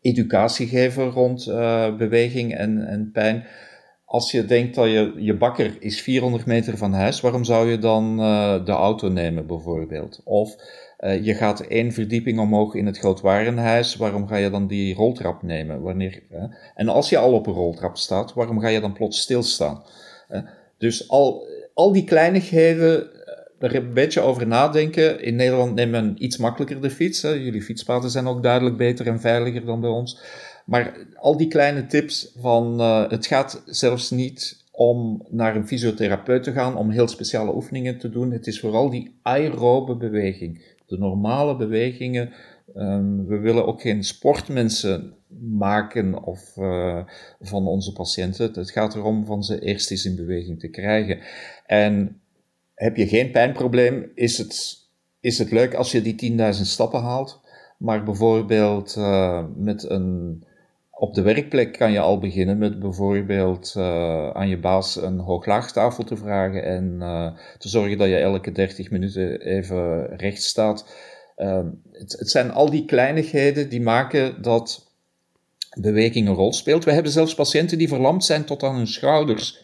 [0.00, 3.46] educatie geven rond uh, beweging en, en pijn.
[4.04, 7.78] Als je denkt dat je, je bakker is 400 meter van huis, waarom zou je
[7.78, 10.20] dan uh, de auto nemen bijvoorbeeld?
[10.24, 10.56] Of
[11.04, 15.42] uh, je gaat één verdieping omhoog in het grootwarenhuis, waarom ga je dan die roltrap
[15.42, 15.80] nemen?
[15.80, 16.22] Wanneer,
[16.74, 19.82] en als je al op een roltrap staat, waarom ga je dan plots stilstaan?
[20.30, 20.38] Uh,
[20.78, 23.10] dus al, al die kleinigheden,
[23.58, 25.22] daar een beetje over nadenken.
[25.22, 27.22] In Nederland neemt men iets makkelijker de fiets.
[27.22, 27.30] Hè.
[27.30, 30.20] Jullie fietspaden zijn ook duidelijk beter en veiliger dan bij ons.
[30.66, 36.52] Maar al die kleine tips van het gaat zelfs niet om naar een fysiotherapeut te
[36.52, 38.30] gaan om heel speciale oefeningen te doen.
[38.30, 42.32] Het is vooral die aerobe beweging de normale bewegingen
[42.74, 47.02] Ehm, we willen ook geen sportmensen maken of, uh,
[47.40, 48.52] van onze patiënten.
[48.52, 51.18] Het gaat erom van ze eerst eens in beweging te krijgen.
[51.66, 52.20] En
[52.74, 54.78] heb je geen pijnprobleem, is het,
[55.20, 57.40] is het leuk als je die 10.000 stappen haalt.
[57.78, 60.44] Maar bijvoorbeeld uh, met een
[60.94, 66.04] op de werkplek kan je al beginnen met bijvoorbeeld uh, aan je baas een hoog-laagtafel
[66.04, 70.86] te vragen en uh, te zorgen dat je elke 30 minuten even recht staat.
[71.36, 74.92] Uh, het, het, zijn al die kleinigheden die maken dat
[75.80, 76.84] beweging een rol speelt.
[76.84, 79.62] We hebben zelfs patiënten die verlamd zijn tot aan hun schouders.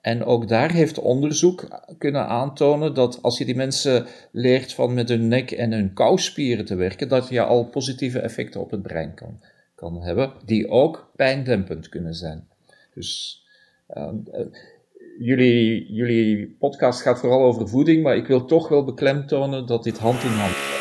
[0.00, 5.08] En ook daar heeft onderzoek kunnen aantonen dat als je die mensen leert van met
[5.08, 9.14] hun nek en hun kouspieren te werken, dat je al positieve effecten op het brein
[9.14, 9.40] kan
[9.76, 12.48] kan hebben, die ook pijndempend kunnen zijn.
[12.94, 13.42] Dus
[13.96, 14.08] uh,
[15.18, 19.98] jullie, jullie podcast gaat vooral over voeding, maar ik wil toch wel beklemtonen dat dit
[19.98, 20.76] hand in hand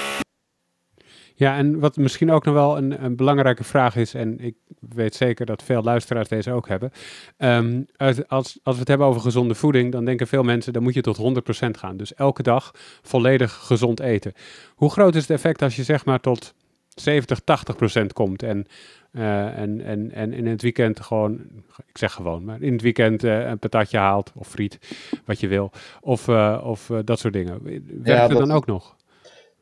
[1.38, 5.16] ja, en wat misschien ook nog wel een, een, belangrijke vraag is, en ik weet
[5.16, 6.92] zeker dat veel luisteraars deze ook hebben.
[7.38, 10.94] Um, als, als we het hebben over gezonde voeding, dan denken veel mensen, dan moet
[10.94, 11.18] je tot
[11.66, 11.98] 100% gaan.
[11.98, 14.34] Dus elke dag volledig gezond eten.
[14.76, 16.54] Hoe groot is het effect als je zeg maar tot
[16.96, 18.44] 70, 80 procent komt.
[18.44, 18.66] En,
[19.12, 21.40] uh, en, en, en in het weekend gewoon,
[21.88, 24.80] ik zeg gewoon, maar in het weekend uh, een patatje haalt of friet,
[25.26, 25.72] wat je wil.
[26.02, 27.64] Of, uh, of dat soort dingen.
[27.64, 28.96] Werkt ja, dat, dan ook nog?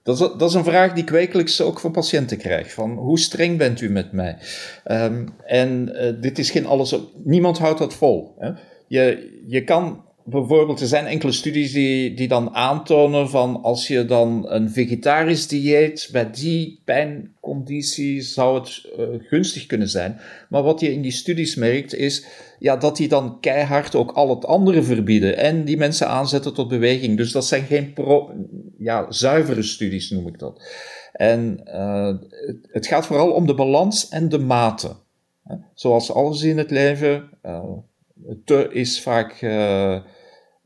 [0.04, 2.74] Dat is, dat is een vraag die ik wekelijks ook van patiënten krijg.
[2.74, 4.38] Van hoe streng bent u met mij?
[4.86, 5.86] Um, en
[6.22, 6.96] dit is geen alles.
[7.24, 8.36] Niemand houdt dat vol.
[8.40, 8.52] Hè?
[8.88, 14.06] Je, je kan bijvoorbeeld, er zijn enkele studies die, die dan aantonen van als je
[14.06, 20.20] dan een vegetarisch dieet bij die pijnconditie zou het uh, gunstig kunnen zijn.
[20.50, 22.26] Maar wat je in die studies merkt is
[22.60, 26.68] ja, dat die dan keihard ook al het andere verbieden en die mensen aanzetten tot
[26.68, 27.18] beweging.
[27.18, 28.32] Dus dat zijn geen pro,
[28.78, 30.64] ja, zuivere studies, noem ik dat.
[31.14, 32.14] En uh,
[32.72, 34.96] het gaat vooral om de balans en de mate.
[35.74, 37.30] Zoals alles in het leven.
[37.46, 37.64] Uh,
[38.46, 39.98] te is vaak uh,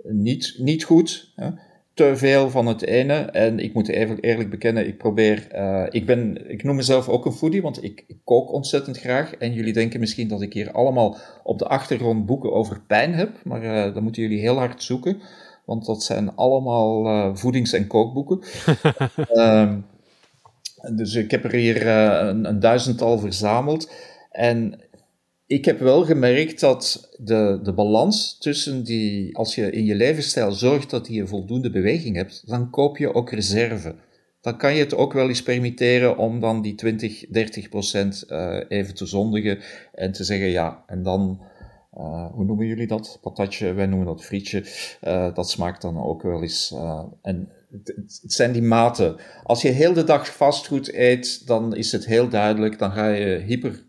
[0.03, 1.31] niet, niet goed.
[1.35, 1.49] Hè?
[1.93, 3.13] Te veel van het ene.
[3.13, 5.47] En ik moet even eerlijk bekennen, ik probeer.
[5.55, 9.35] Uh, ik, ben, ik noem mezelf ook een foodie, want ik, ik, kook ontzettend graag.
[9.35, 13.39] En jullie denken misschien dat ik hier allemaal op de achtergrond boeken over pijn heb.
[13.43, 15.21] Maar uh, dan moeten jullie heel hard zoeken.
[15.65, 18.39] Want dat zijn allemaal voedings- en kookboeken.
[19.33, 19.85] um,
[20.95, 23.91] dus ik heb er hier een, een duizendtal verzameld.
[24.31, 24.86] En
[25.47, 30.51] ik heb wel gemerkt dat de, de balans tussen die, als je in je levensstijl
[30.51, 33.95] zorgt dat je voldoende beweging hebt, dan koop je ook reserve.
[34.41, 38.59] Dan kan je het ook wel eens permitteren om dan die 20, 30 procent uh,
[38.67, 39.59] even te zondigen
[39.93, 41.41] en te zeggen ja, en dan,
[41.97, 43.17] uh, hoe noemen jullie dat?
[43.21, 44.63] Patatje, wij noemen dat frietje.
[45.03, 46.75] Uh, dat smaakt dan ook wel eens.
[47.21, 49.15] en het, het, zijn die maten.
[49.43, 53.37] Als je heel de dag vastgoed eet, dan is het heel duidelijk, dan ga je
[53.37, 53.86] hyper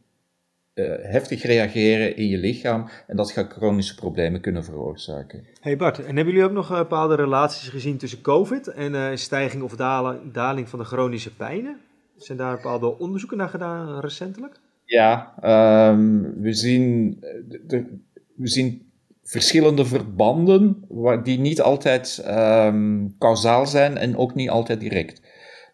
[0.78, 5.44] uh, heftig reageren in je lichaam en dat gaat chronische problemen kunnen veroorzaken.
[5.60, 9.62] Hey Bart, en hebben jullie ook nog bepaalde relaties gezien tussen COVID en uh, stijging
[9.62, 11.80] of daling, daling van de chronische pijnen?
[12.16, 14.60] Zijn daar bepaalde onderzoeken naar gedaan recentelijk?
[14.84, 15.34] Ja,
[15.90, 17.16] um, we, zien,
[17.66, 17.98] de,
[18.34, 18.90] we zien
[19.22, 25.22] verschillende verbanden waar, die niet altijd um, kausaal zijn en ook niet altijd direct.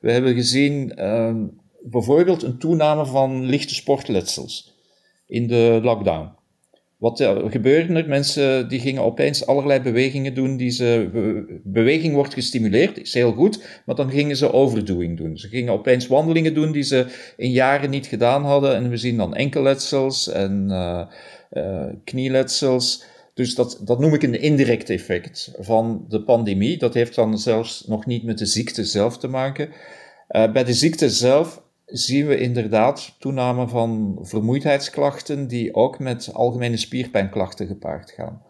[0.01, 4.74] We hebben gezien um, bijvoorbeeld een toename van lichte sportletsels
[5.27, 6.43] in de lockdown.
[6.99, 8.09] Wat uh, gebeurde er?
[8.09, 11.09] Mensen die gingen opeens allerlei bewegingen doen die ze...
[11.65, 15.37] beweging wordt gestimuleerd, is heel goed, maar dan gingen ze overdoing doen.
[15.37, 17.07] Ze gingen opeens wandelingen doen die ze
[17.37, 18.75] in jaren niet gedaan hadden.
[18.75, 23.05] En we zien dan enkelletsels en uh, knieletsels.
[23.35, 26.79] Dus dat, dat noem ik een indirect effect van de pandemie.
[26.79, 29.69] Dat heeft dan zelfs nog niet met de ziekte zelf te maken.
[30.29, 37.67] Bij de ziekte zelf zien we inderdaad toename van vermoeidheidsklachten die ook met algemene spierpijnklachten
[37.67, 38.43] gepaard gaan.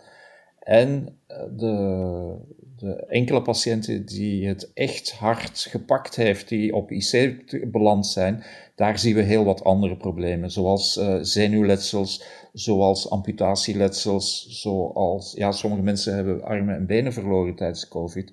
[0.64, 2.37] En eh, de,
[2.77, 8.44] de enkele patiënten die het echt hard gepakt heeft, die op IC beland zijn,
[8.75, 15.83] daar zien we heel wat andere problemen, zoals uh, zenuwletsels, zoals amputatieletsels, zoals, ja, sommige
[15.83, 18.33] mensen hebben armen en benen verloren tijdens COVID.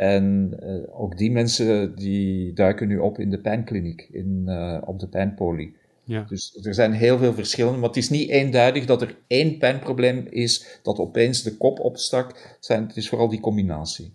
[0.00, 4.98] En uh, ook die mensen die duiken nu op in de pijnkliniek, in, uh, op
[4.98, 5.76] de pijnpolie.
[6.04, 6.24] Ja.
[6.28, 10.26] Dus er zijn heel veel verschillen, maar het is niet eenduidig dat er één pijnprobleem
[10.30, 12.58] is dat opeens de kop opstak.
[12.66, 14.12] Het is vooral die combinatie.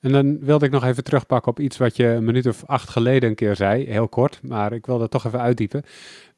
[0.00, 2.88] En dan wilde ik nog even terugpakken op iets wat je een minuut of acht
[2.88, 5.82] geleden een keer zei, heel kort, maar ik wil dat toch even uitdiepen.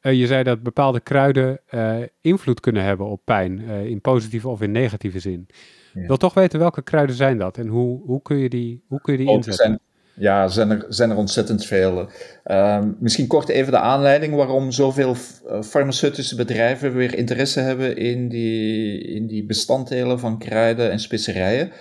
[0.01, 1.59] Uh, je zei dat bepaalde kruiden
[2.21, 5.47] invloed kunnen hebben op pijn, in positieve of in negatieve zin.
[5.93, 9.01] Ik wil toch weten welke kruiden zijn dat en hoe, hoe kun je die, hoe
[9.01, 9.65] kun je die oh, inzetten?
[9.65, 9.79] Zijn,
[10.13, 12.07] Ja, zijn er, zijn er ontzettend veel.
[12.43, 15.15] Ehm, misschien kort even de aanleiding waarom zoveel
[15.47, 21.71] eh, farmaceutische bedrijven weer interesse hebben in die, in die bestanddelen van kruiden en specerijen.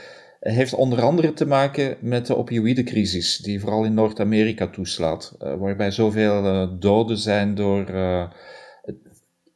[0.40, 5.54] Het heeft onder andere te maken met de opioïdecrisis, die vooral in Noord-Amerika toeslaat, uh,
[5.54, 7.84] waarbij zoveel uh, doden zijn door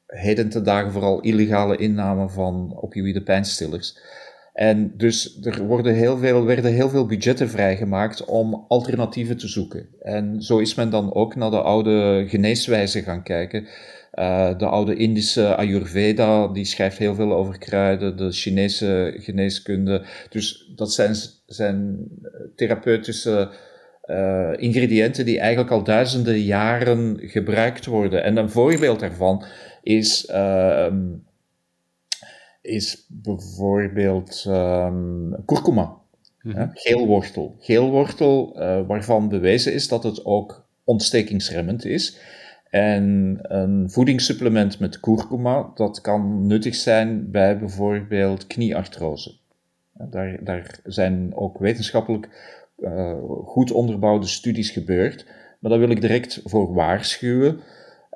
[0.07, 3.99] heden te dagen vooral illegale inname van opioïde pijnstillers.
[4.57, 9.89] En dus er worden heel veel, werden heel veel budgetten vrijgemaakt om alternatieven te zoeken.
[10.01, 13.67] En zo is men dan ook naar de oude geneeswijzen gaan kijken.
[14.15, 20.05] Uh, de oude Indische Ayurveda, die schrijft heel veel over kruiden, de Chinese geneeskunde.
[20.29, 21.17] Dus dat zijn,
[21.47, 22.09] zijn
[22.55, 23.51] therapeutische
[24.07, 28.25] uh, ingrediënten die eigenlijk al duizenden jaren gebruikt worden.
[28.25, 29.45] En een voorbeeld daarvan
[29.83, 30.87] is uh,
[32.67, 35.97] is bijvoorbeeld um, kurkuma,
[36.43, 37.57] mm geelwortel.
[37.59, 42.21] Geelwortel, uh, waarvan bewezen is dat het ook ontstekingsremmend is.
[42.71, 49.35] En een voedingssupplement met kurkuma, dat kan nuttig zijn bij bijvoorbeeld knieartrose.
[49.93, 52.29] Daar, daar zijn ook wetenschappelijk
[52.79, 55.27] uh, goed onderbouwde studies gebeurd.
[55.59, 57.61] Maar daar wil ik direct voor waarschuwen.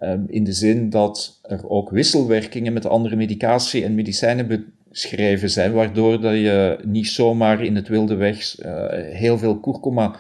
[0.03, 5.73] Um, in de zin dat er ook wisselwerkingen met andere medicatie en medicijnen beschreven zijn,
[5.73, 10.17] waardoor dat je niet zomaar in het wilde weg uh, heel veel kurkuma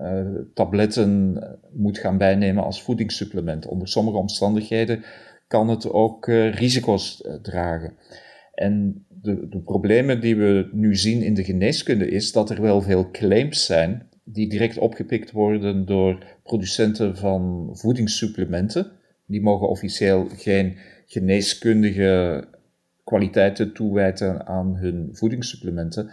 [0.00, 0.20] uh,
[0.54, 1.38] tabletten
[1.72, 3.66] moet gaan bijnemen als voedingssupplement.
[3.66, 5.04] Onder sommige omstandigheden
[5.46, 7.94] kan het ook risico's dragen.
[8.54, 12.82] En de, de problemen die we nu zien in de geneeskunde is dat er wel
[12.82, 18.90] veel claims zijn die direct opgepikt worden door producenten van voedingssupplementen
[19.26, 22.44] die mogen officieel geen geneeskundige
[23.04, 26.10] kwaliteiten toewijten aan hun voedingssupplementen.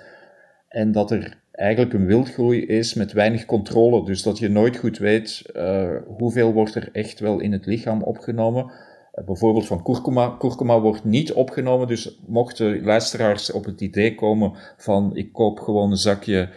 [0.67, 4.06] En dat er eigenlijk een wildgroei is met weinig controle.
[4.06, 8.04] Dus dat je nooit goed weet uh, hoeveel wordt er echt wel in het lichaam
[8.04, 8.63] opgenomen.
[8.63, 10.36] Uh, bijvoorbeeld van kurkuma.
[10.39, 11.88] Kurkuma wordt niet opgenomen.
[11.88, 16.49] Dus mochten luisteraars op het idee komen van ik koop gewoon een zakje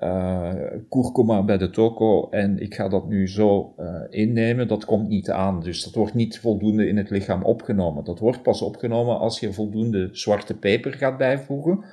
[0.00, 0.54] uh,
[0.88, 5.30] kurkuma bij de toko en ik ga dat nu zo uh, innemen, dat komt niet
[5.30, 5.60] aan.
[5.60, 8.04] Dus dat wordt niet voldoende in het lichaam opgenomen.
[8.04, 11.84] Dat wordt pas opgenomen als je voldoende zwarte peper gaat bijvoegen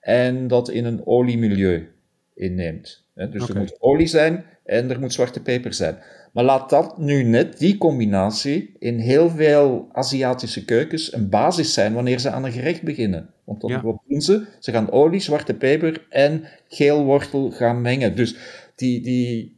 [0.00, 1.91] en dat in een oliemilieu
[2.34, 3.04] inneemt.
[3.14, 3.48] Dus okay.
[3.48, 5.96] er moet olie zijn en er moet zwarte peper zijn.
[6.32, 11.94] Maar laat dat nu net, die combinatie, in heel veel Aziatische keukens een basis zijn
[11.94, 13.30] wanneer ze aan een gerecht beginnen.
[13.44, 13.80] Want dan ja.
[14.08, 14.46] doen ze?
[14.58, 18.16] Ze gaan olie, zwarte peper en geelwortel gaan mengen.
[18.16, 18.36] Dus
[18.74, 19.56] die, die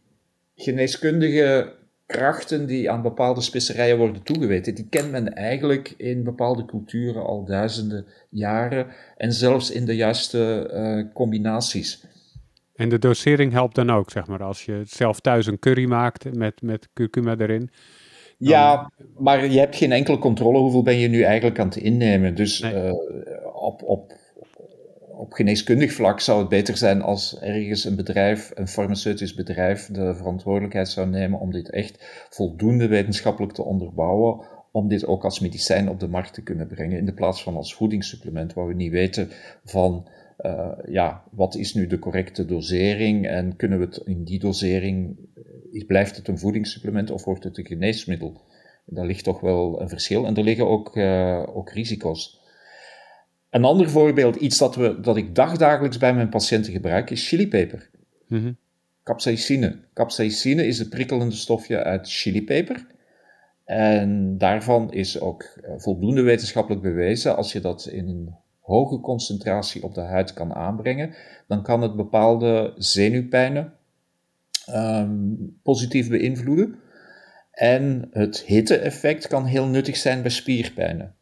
[0.54, 1.72] geneeskundige
[2.06, 7.44] krachten die aan bepaalde specerijen worden toegeweten, die kent men eigenlijk in bepaalde culturen al
[7.44, 12.04] duizenden jaren en zelfs in de juiste uh, combinaties.
[12.74, 16.34] En de dosering helpt dan ook, zeg maar, als je zelf thuis een curry maakt
[16.34, 17.70] met, met curcuma erin.
[18.38, 22.34] Ja, maar je hebt geen enkele controle hoeveel ben je nu eigenlijk aan het innemen.
[22.34, 22.74] Dus nee.
[22.74, 22.92] uh,
[23.54, 24.12] op, op,
[25.16, 30.14] op geneeskundig vlak zou het beter zijn als ergens een bedrijf, een farmaceutisch bedrijf, de
[30.14, 35.88] verantwoordelijkheid zou nemen om dit echt voldoende wetenschappelijk te onderbouwen, om dit ook als medicijn
[35.88, 38.92] op de markt te kunnen brengen, in de plaats van als voedingssupplement, waar we niet
[38.92, 39.30] weten
[39.64, 40.06] van
[40.40, 45.16] uh, ja, wat is nu de correcte dosering en kunnen we het in die dosering,
[45.72, 48.40] uh, blijft het een voedingssupplement of wordt het een geneesmiddel?
[48.84, 52.40] Daar ligt toch wel een verschil en er liggen ook, uh, ook risico's.
[53.50, 57.90] Een ander voorbeeld, iets dat, we, dat ik dagdagelijks bij mijn patiënten gebruik, is chilipeper.
[58.26, 58.56] Mm -hmm.
[59.02, 59.78] Capsaicine.
[59.94, 62.86] Capsaicine is het prikkelende stofje uit chilipeper.
[63.64, 69.94] En daarvan is ook voldoende wetenschappelijk bewezen, als je dat in een hoge concentratie op
[69.94, 71.14] de huid kan aanbrengen,
[71.46, 73.72] dan kan het bepaalde zenuwpijnen
[74.70, 76.78] um, positief beïnvloeden.
[77.50, 81.14] En het hitte-effect kan heel nuttig zijn bij spierpijnen.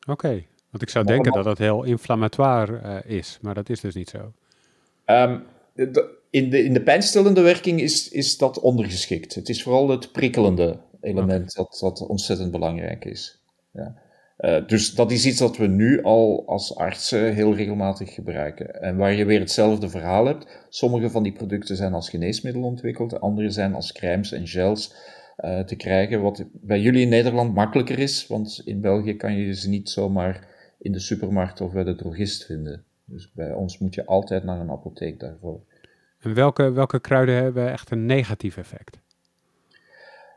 [0.00, 3.68] Oké, okay, want ik zou maar denken dat dat heel inflammatoire uh, is, maar dat
[3.68, 4.32] is dus niet zo.
[5.06, 5.42] Um,
[5.74, 9.34] de, in, de, in de pijnstillende werking is, is dat ondergeschikt.
[9.34, 11.64] Het is vooral het prikkelende element okay.
[11.64, 13.42] dat, dat ontzettend belangrijk is.
[13.70, 14.04] Ja.
[14.40, 18.82] Uh, dus dat is iets dat we nu al als artsen heel regelmatig gebruiken.
[18.82, 20.46] En waar je weer hetzelfde verhaal hebt.
[20.68, 24.94] Sommige van die producten zijn als geneesmiddel ontwikkeld, andere zijn als crèmes en gels
[25.44, 26.20] uh, te krijgen.
[26.20, 30.46] Wat bij jullie in Nederland makkelijker is, want in België kan je ze niet zomaar
[30.78, 32.84] in de supermarkt of bij de drogist vinden.
[33.04, 35.60] Dus bij ons moet je altijd naar een apotheek daarvoor.
[36.20, 38.98] En welke, welke kruiden hebben echt een negatief effect?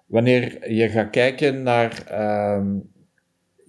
[0.05, 2.03] Wanneer je gaat kijken naar.
[2.11, 2.65] Uh,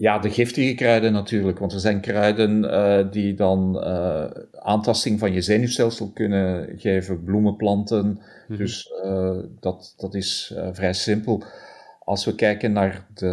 [0.01, 1.59] ja, de giftige kruiden natuurlijk.
[1.59, 8.07] Want er zijn kruiden uh, die dan uh, aantasting van je zenuwstelsel kunnen geven, bloemenplanten.
[8.07, 8.57] Mm -hmm.
[8.57, 11.45] Dus uh, dat, dat is vrij simpel.
[11.99, 13.27] Als we kijken naar de.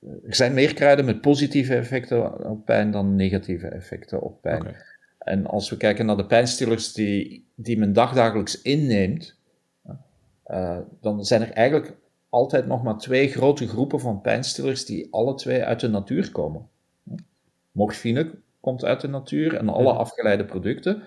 [0.00, 4.60] Er zijn meer kruiden met positieve effecten op pijn dan negatieve effecten op pijn.
[4.60, 4.74] Okay.
[5.18, 9.36] En als we kijken naar de pijnstillers die, die men dagdagelijks inneemt,
[11.00, 11.96] dan zijn er eigenlijk
[12.28, 16.68] altijd nog maar twee grote groepen van pijnstillers die alle twee uit de natuur komen.
[17.72, 21.02] Morfine komt uit de natuur en alle afgeleide producten.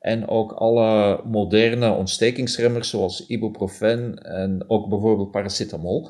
[0.00, 6.08] En ook alle moderne ontstekingsremmers zoals ibuprofen en ook bijvoorbeeld paracetamol.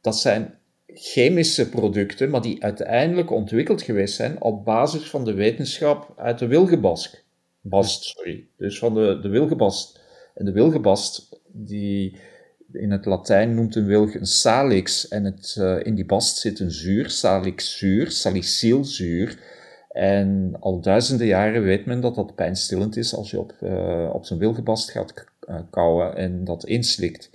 [0.00, 0.54] Dat zijn
[0.86, 6.46] chemische producten, maar die uiteindelijk ontwikkeld geweest zijn op basis van de wetenschap uit de
[6.46, 7.24] wilgebast.
[7.60, 8.46] Bast, sorry.
[8.56, 10.00] Dus van de, de wilgebast.
[10.34, 12.18] En de wilgebast, die
[12.76, 16.60] in het Latijn noemt een wilg een salix en het, uh, in die bast zit
[16.60, 19.38] een zuur, salixzuur, salicylzuur.
[19.88, 24.24] En al duizenden jaren weet men dat dat pijnstillend is als je op, uh, op
[24.24, 27.30] zijn wilgebast gaat uh, kauwen en dat inslikt.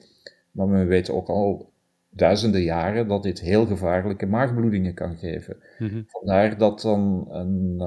[0.51, 1.69] Maar men weet ook al
[2.09, 5.57] duizenden jaren dat dit heel gevaarlijke maagbloedingen kan geven.
[5.77, 6.03] Mm -hmm.
[6.07, 7.79] Vandaar dat dan een,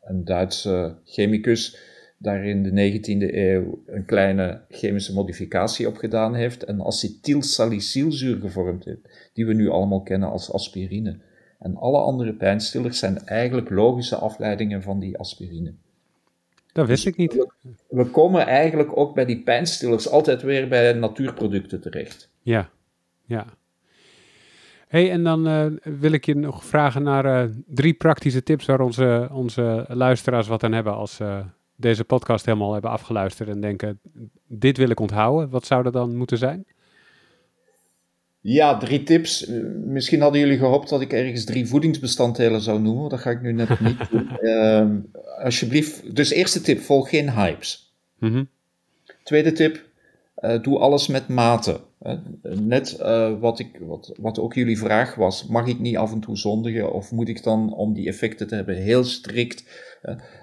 [0.00, 1.78] een Duitse chemicus
[2.18, 8.84] daar in de 19e eeuw een kleine chemische modificatie op gedaan heeft en acetylsalicylzuur gevormd
[8.84, 11.18] heeft, die we nu allemaal kennen als aspirine.
[11.58, 15.74] En alle andere pijnstillers zijn eigenlijk logische afleidingen van die aspirine.
[16.72, 17.32] Dat wist ik niet.
[17.32, 17.48] We,
[17.88, 22.30] we, komen eigenlijk ook bij die pijnstillers altijd weer bij natuurproducten terecht.
[22.42, 22.70] Ja,
[23.24, 23.46] ja.
[24.88, 28.80] hey, en dan uh, wil ik je nog vragen naar uh, drie praktische tips waar
[28.80, 31.38] onze, onze luisteraars wat aan hebben als, uh,
[31.76, 34.00] deze podcast helemaal hebben afgeluisterd en denken,
[34.46, 36.66] dit wil ik onthouden, wat zou dat dan moeten zijn?
[38.48, 39.46] Ja, drie tips.
[39.84, 43.08] Misschien hadden jullie gehoopt dat ik ergens drie voedingsbestanddelen zou noemen.
[43.08, 44.28] Dat ga ik nu net niet doen.
[44.40, 44.86] Uh,
[45.44, 46.16] alsjeblieft.
[46.16, 47.94] Dus eerste tip, volg geen hypes.
[48.18, 48.48] Mm -hmm.
[49.22, 49.84] Tweede tip,
[50.40, 51.80] uh, doe alles met mate.
[52.02, 52.12] Uh,
[52.42, 56.20] net uh, wat, ik, wat, wat ook jullie vraag was, mag ik niet af en
[56.20, 59.64] toe zondigen of moet ik dan om die effecten te hebben heel strikt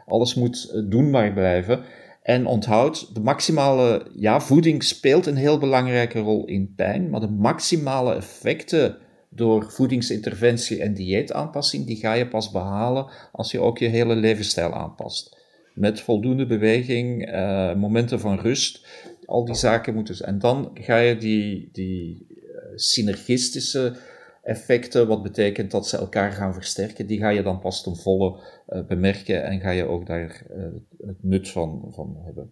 [0.06, 1.84] alles moet eh, doenbaar blijven.
[2.22, 7.30] En onthoud, de maximale, ja, voeding speelt een heel belangrijke rol in pijn, maar de
[7.30, 8.98] maximale effecten
[9.30, 14.74] door voedingsinterventie en dieetaanpassing, die ga je pas behalen als je ook je hele levensstijl
[14.74, 15.38] aanpast.
[15.74, 18.86] Met voldoende beweging, uh, momenten van rust,
[19.26, 20.26] al die zaken moeten.
[20.26, 22.46] En dan ga je die, die uh,
[22.76, 23.96] synergistische
[24.44, 28.40] effecten, wat betekent dat ze elkaar gaan versterken, die ga je dan pas ten volle
[28.70, 30.64] uh, bemerken en ga je ook daar uh,
[31.08, 32.52] het nut van, van hebben.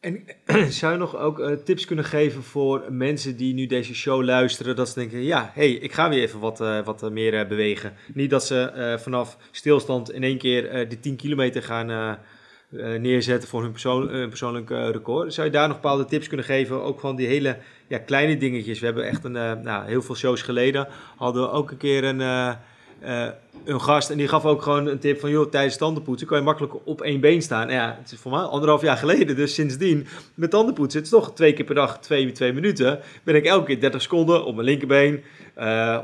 [0.00, 0.24] En
[0.72, 4.76] zou je nog ook uh, tips kunnen geven voor mensen die nu deze show luisteren,
[4.76, 7.92] dat ze denken, ja, hey, ik ga weer even wat, wat meer bewegen.
[8.14, 12.18] Niet dat ze vanaf stilstand in één keer die 10 kilometer gaan
[12.98, 15.34] neerzetten voor hun persoon, persoonlijk record.
[15.34, 18.78] Zou je daar nog bepaalde tips kunnen geven, ook van die hele ja, kleine dingetjes.
[18.78, 22.56] We hebben echt een, nou, heel veel shows geleden hadden we ook een keer een,
[23.04, 23.28] uh, uh,
[23.64, 26.44] een gast en die gaf ook gewoon een tip van, joh, tijdens tandenpoetsen kan je
[26.44, 27.68] makkelijk op één been staan.
[27.68, 31.18] En ja, het is voor mij anderhalf jaar geleden, dus sindsdien met tandenpoetsen, het is
[31.18, 34.54] toch twee keer per dag, twee, twee minuten, ben ik elke keer 30 seconden op
[34.54, 35.14] mijn linkerbeen,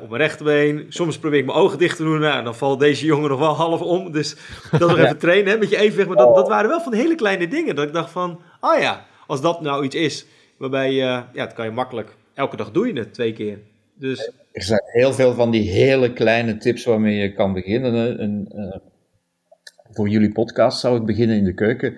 [0.03, 0.87] op mijn rechterbeen.
[0.89, 3.55] Soms probeer ik mijn ogen dicht te doen, nou, dan valt deze jongen nog wel
[3.55, 4.13] half om.
[4.13, 4.37] Dus
[4.71, 6.09] dat nog even trainen, hè, met je evenwicht.
[6.09, 9.07] Maar dat, dat waren wel van hele kleine dingen, dat ik dacht van, oh ja,
[9.27, 10.27] als dat nou iets is
[10.59, 13.59] Waarbij je, ja, dat kan je makkelijk, elke dag doe je het twee keer.
[13.99, 14.33] Dus...
[14.53, 18.19] Er zijn heel veel van die hele kleine tips waarmee je kan beginnen.
[18.19, 18.77] En, uh,
[19.91, 21.97] voor jullie podcast zou ik beginnen in de keuken.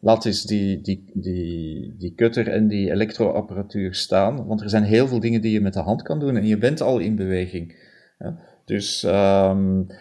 [0.00, 4.46] Laat eens die, die, die, die kutter en die elektroapparatuur staan.
[4.46, 6.58] Want er zijn heel veel dingen die je met de hand kan doen en je
[6.58, 7.76] bent al in beweging.
[8.64, 9.10] Dus um,
[9.88, 9.96] eh,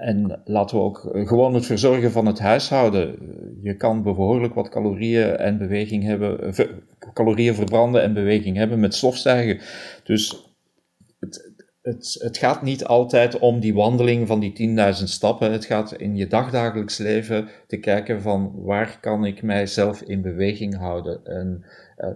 [0.00, 3.16] en laten we ook eh, gewoon het verzorgen van het huishouden.
[3.62, 6.54] Je kan behoorlijk wat calorieën en beweging hebben,
[7.12, 9.60] calorieën verbranden en beweging hebben met stofzuigen.
[10.04, 10.52] Dus
[11.18, 11.52] het,
[11.82, 15.52] het, het gaat niet altijd om die wandeling van die 10.000 stappen.
[15.52, 20.76] Het gaat in je dagdagelijks leven te kijken van waar kan ik mijzelf in beweging
[20.76, 21.24] houden.
[21.24, 21.64] En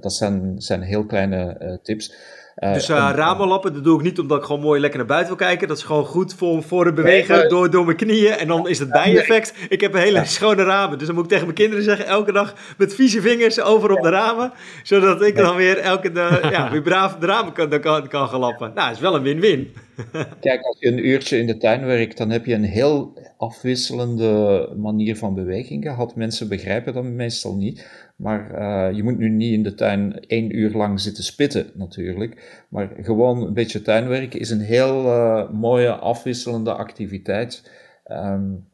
[0.01, 2.13] dat zijn, zijn heel kleine uh, tips.
[2.59, 5.37] Uh, dus uh, ramenlappen, dat doe ik niet omdat ik gewoon mooi lekker naar buiten
[5.37, 5.69] wil kijken.
[5.69, 8.33] Dat is gewoon goed voor, voor het bewegen door, door mijn knieën.
[8.33, 9.55] En dan is het bijeffect.
[9.69, 10.99] Ik heb een hele schone ramen.
[10.99, 14.03] Dus dan moet ik tegen mijn kinderen zeggen, elke dag met vieze vingers over op
[14.03, 14.53] de ramen.
[14.83, 18.41] Zodat ik dan weer elke de, ja, weer braaf de ramen kan, kan, kan gaan
[18.41, 18.73] lappen.
[18.75, 19.73] Nou, is wel een win-win.
[20.41, 24.69] Kijk, als je een uurtje in de tuin werkt, dan heb je een heel afwisselende
[24.77, 26.17] manier van beweging gehad.
[26.17, 28.08] Mensen begrijpen dat meestal niet.
[28.19, 32.65] Maar uh, je moet nu niet in de tuin één uur lang zitten spitten, natuurlijk.
[32.69, 37.71] Maar gewoon een beetje tuinwerk is een heel uh, mooie afwisselende activiteit.
[38.11, 38.69] Um,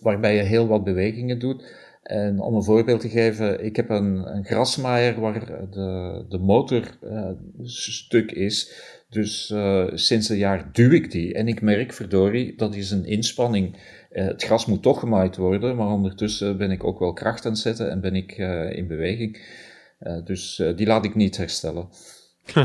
[0.00, 1.74] waarbij je heel wat bewegingen doet.
[2.02, 6.98] En om een voorbeeld te geven, ik heb een, een grasmaaier waar de, de motor
[7.04, 7.30] uh,
[7.62, 8.72] stuk is.
[9.08, 9.54] Dus
[9.94, 11.34] sinds een jaar duw ik die.
[11.34, 13.76] En ik merk, verdorie, dat is een inspanning.
[14.16, 17.52] Uh, het gras moet toch gemaaid worden, maar ondertussen ben ik ook wel kracht aan
[17.52, 18.32] het zetten en ben ik
[18.76, 19.42] in beweging.
[20.24, 21.88] dus die laat ik niet herstellen.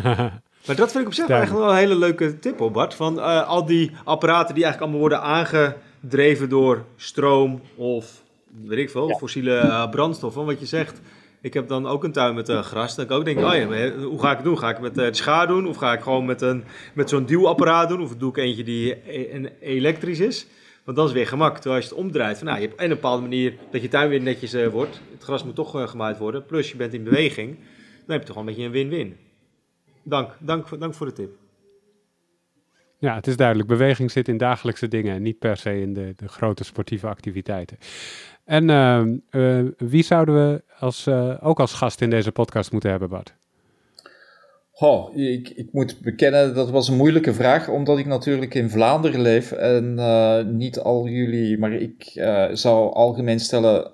[0.65, 2.93] maar dat vind ik op zich eigenlijk wel een hele leuke tip, hoor, Bart.
[2.93, 8.23] Van al die apparaten die eigenlijk allemaal worden aangedreven door stroom of
[8.65, 10.45] weet ik veel, fossiele uh, brandstoffen.
[10.45, 11.01] Wat je zegt,
[11.41, 12.95] ik heb dan ook een tuin met uh, gras.
[12.95, 14.57] Dan kan ik ook denken, oh ja, hoe ga ik het doen?
[14.57, 15.67] Ga ik met uh, schaar doen?
[15.67, 18.01] Of ga ik gewoon met, een, met zo'n duwapparaat doen?
[18.01, 20.47] Of doe ik eentje die e elektrisch is?
[20.83, 21.53] Want dan is weer gemak.
[21.53, 23.87] Terwijl als je het omdraait, van, nou, je hebt op een bepaalde manier dat je
[23.87, 25.01] tuin weer netjes wordt.
[25.11, 26.45] Het gras moet toch gemaaid worden.
[26.45, 27.55] Plus je bent in beweging.
[28.05, 29.17] Dan heb je toch wel een beetje een win-win.
[30.03, 31.31] Dank, dank, dank voor de tip.
[32.97, 33.67] Ja, het is duidelijk.
[33.67, 37.77] Beweging zit in dagelijkse dingen en niet per se in de, de grote sportieve activiteiten.
[38.43, 41.07] En ehm, eh, wie zouden we als,
[41.39, 43.35] ook als gast in deze podcast moeten hebben, Bart?
[44.83, 49.21] Oh, ik, ik, moet bekennen, dat was een moeilijke vraag, omdat ik natuurlijk in Vlaanderen
[49.21, 52.11] leef en uh, niet al jullie, maar ik
[52.51, 53.91] zou algemeen stellen,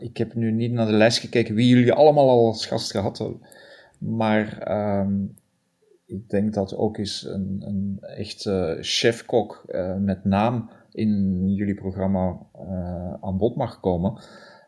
[0.00, 3.18] ik heb nu niet naar de lijst gekeken wie jullie allemaal al als gast gehad
[3.18, 3.40] hebben,
[3.98, 5.12] maar ehm,
[6.06, 9.64] ik denk dat ook eens een, een echte chefkok
[9.98, 12.38] met naam in jullie programma
[13.20, 14.18] aan bod mag komen.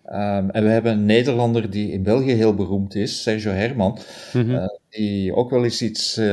[0.07, 3.99] Um, en we hebben een Nederlander die in België heel beroemd is, Sergio Herman,
[4.33, 4.51] mm -hmm.
[4.51, 6.25] uh, die ook wel eens iets uh,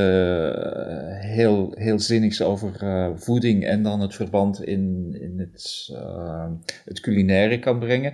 [1.10, 2.74] heel, heel zinnigs over
[3.16, 5.90] voeding en dan het verband in, in het,
[6.86, 8.14] het culinaire kan brengen.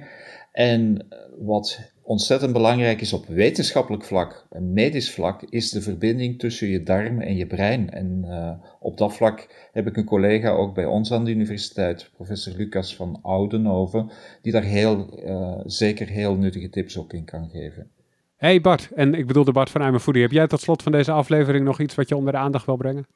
[0.51, 6.67] En wat ontzettend belangrijk is op wetenschappelijk vlak en medisch vlak, is de verbinding tussen
[6.67, 7.89] je darm en je brein.
[7.89, 12.09] En uh, op dat vlak heb ik een collega ook bij ons aan de universiteit,
[12.15, 17.49] professor Lucas van Oudenhoven, die daar heel, uh, zeker heel nuttige tips ook in kan
[17.49, 17.89] geven.
[18.35, 20.21] Hey Bart, en ik bedoel de Bart van I'm Foodie.
[20.21, 22.75] Heb jij tot slot van deze aflevering nog iets wat je onder de aandacht wil
[22.75, 23.07] brengen?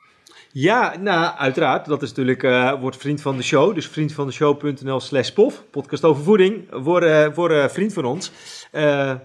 [0.51, 1.85] Ja, nou, uiteraard.
[1.85, 3.75] Dat is natuurlijk, uh, wordt vriend van de show.
[3.75, 5.63] Dus vriendvandeshow.nl slash pof.
[5.71, 6.67] Podcast over voeding.
[6.71, 8.31] Voor, uh, voor uh, vriend van ons.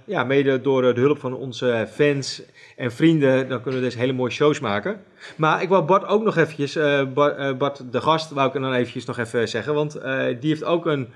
[0.07, 2.43] ja, mede door de hulp van onze fans
[2.77, 3.49] en vrienden.
[3.49, 5.01] Dan kunnen we dus hele mooie shows maken.
[5.37, 6.79] Maar ik wou Bart ook nog eventjes,
[7.15, 9.75] Bart, Bart, de gast, wou ik dan eventjes nog even zeggen.
[9.75, 9.93] Want
[10.41, 11.09] die heeft ook een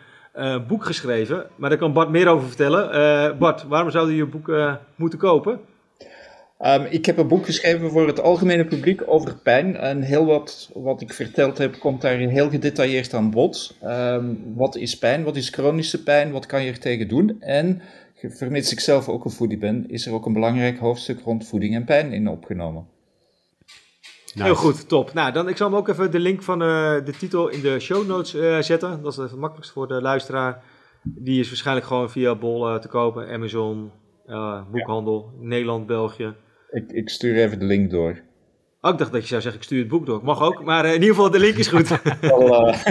[0.69, 1.47] boek geschreven.
[1.57, 3.39] Maar daar kan Bart meer over vertellen.
[3.39, 4.53] Bart, waarom zou je boek
[4.97, 5.61] moeten kopen?
[6.67, 9.77] Um, ik heb een boek geschreven voor het algemene publiek over pijn.
[9.77, 13.77] En heel wat wat ik verteld heb, komt daar heel gedetailleerd aan bod.
[13.85, 15.25] Um, wat is pijn?
[15.25, 16.31] Wat is chronische pijn?
[16.33, 17.37] Wat kan je er tegen doen?
[17.41, 17.81] En
[18.15, 21.75] vermits ik zelf ook een foodie ben, is er ook een belangrijk hoofdstuk rond voeding
[21.75, 22.87] en pijn in opgenomen.
[24.35, 24.43] Nice.
[24.43, 25.13] Heel goed, top.
[25.13, 26.69] Nou, dan ik zal hem ook even de link van uh,
[27.05, 29.03] de titel in de show notes uh, zetten.
[29.03, 30.63] Dat is het makkelijkst voor de luisteraar.
[31.03, 33.91] Die is waarschijnlijk gewoon via Bol uh, te kopen, Amazon,
[34.71, 35.47] boekhandel, ja.
[35.47, 36.35] Nederland, België.
[36.71, 38.27] Ik, ik stuur even de link door.
[38.81, 40.21] Oh, ik dacht dat je zou zeggen, ik stuur het boek door.
[40.25, 41.91] Mag ook, maar uh, in ieder geval, de link is goed.
[42.21, 42.85] Eh.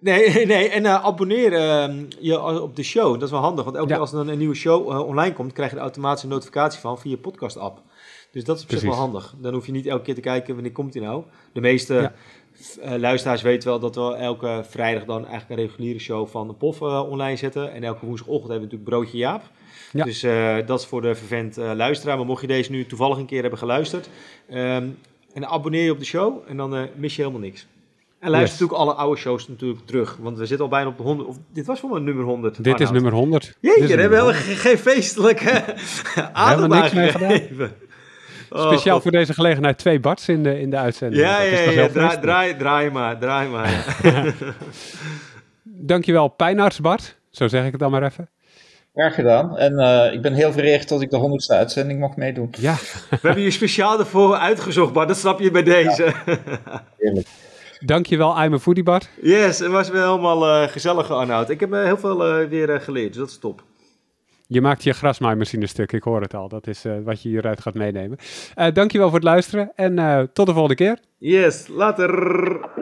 [0.00, 3.12] nee, nee, en uh, abonneer ehm, je op de show.
[3.12, 5.70] Dat is wel handig, want elke keer als er een nieuwe show online komt, krijg
[5.70, 7.82] je er automatisch een notificatie van via je podcast-app.
[8.30, 9.34] Dus dat is op zich wel handig.
[9.40, 11.22] Dan hoef je niet elke keer te kijken wanneer komt hij nou.
[11.52, 12.12] De meeste
[12.80, 12.98] ja.
[12.98, 16.80] luisteraars weten wel dat we elke vrijdag dan eigenlijk een reguliere show van de POF
[16.82, 17.72] online zetten.
[17.72, 19.42] En elke woensdagochtend hebben we natuurlijk Broodje Jaap.
[19.92, 20.04] Ja.
[20.04, 22.16] Dus uh, dat is voor de vervent luisteraar.
[22.16, 24.08] Maar mocht je deze nu toevallig een keer hebben geluisterd,
[24.50, 24.98] um,
[25.32, 27.66] en abonneer je op de show en dan mis je helemaal niks.
[28.18, 28.60] En luister yes.
[28.60, 30.16] natuurlijk alle oude shows natuurlijk terug.
[30.20, 31.28] Want we zitten al bijna op de 100.
[31.28, 32.64] Of, dit was voor mijn nummer 100.
[32.64, 33.56] Dit is nummer 100.
[33.60, 35.64] Jeetje, daar hebben we geen feestelijke
[36.32, 37.74] adem aan gegeven.
[38.50, 39.02] Oh, Speciaal God.
[39.02, 41.22] voor deze gelegenheid twee Barts in de, in de uitzending.
[41.22, 41.88] Ja, ja, ja, ja.
[41.88, 43.96] Draai, draai, draai maar, draai maar.
[44.02, 44.32] Ja.
[45.62, 47.16] Dankjewel, Pijnaarts Bart.
[47.30, 48.28] Zo zeg ik het dan maar even.
[48.94, 49.58] Graag gedaan.
[49.58, 52.48] En uh, ik ben heel vereerd dat ik de honderdste uitzending mag meedoen.
[52.58, 52.74] Ja.
[53.10, 55.08] We hebben je speciaal ervoor uitgezocht, Bart.
[55.08, 56.04] Dat snap je bij deze.
[56.04, 56.84] Ja.
[56.98, 57.26] Heerlijk.
[57.80, 59.08] Dankjewel, I'm a Foodie Bart.
[59.22, 61.50] Yes, het was weer helemaal uh, gezellig, Arnoud.
[61.50, 63.62] Ik heb uh, heel veel uh, weer geleerd, dus dat is top.
[64.50, 66.48] Je maakt je grasmaaimachine stuk, ik hoor het al.
[66.48, 68.18] Dat is wat je hieruit gaat meenemen.
[68.72, 69.94] dankjewel voor het luisteren en
[70.32, 70.98] tot de volgende keer.
[71.18, 72.77] Yes, later.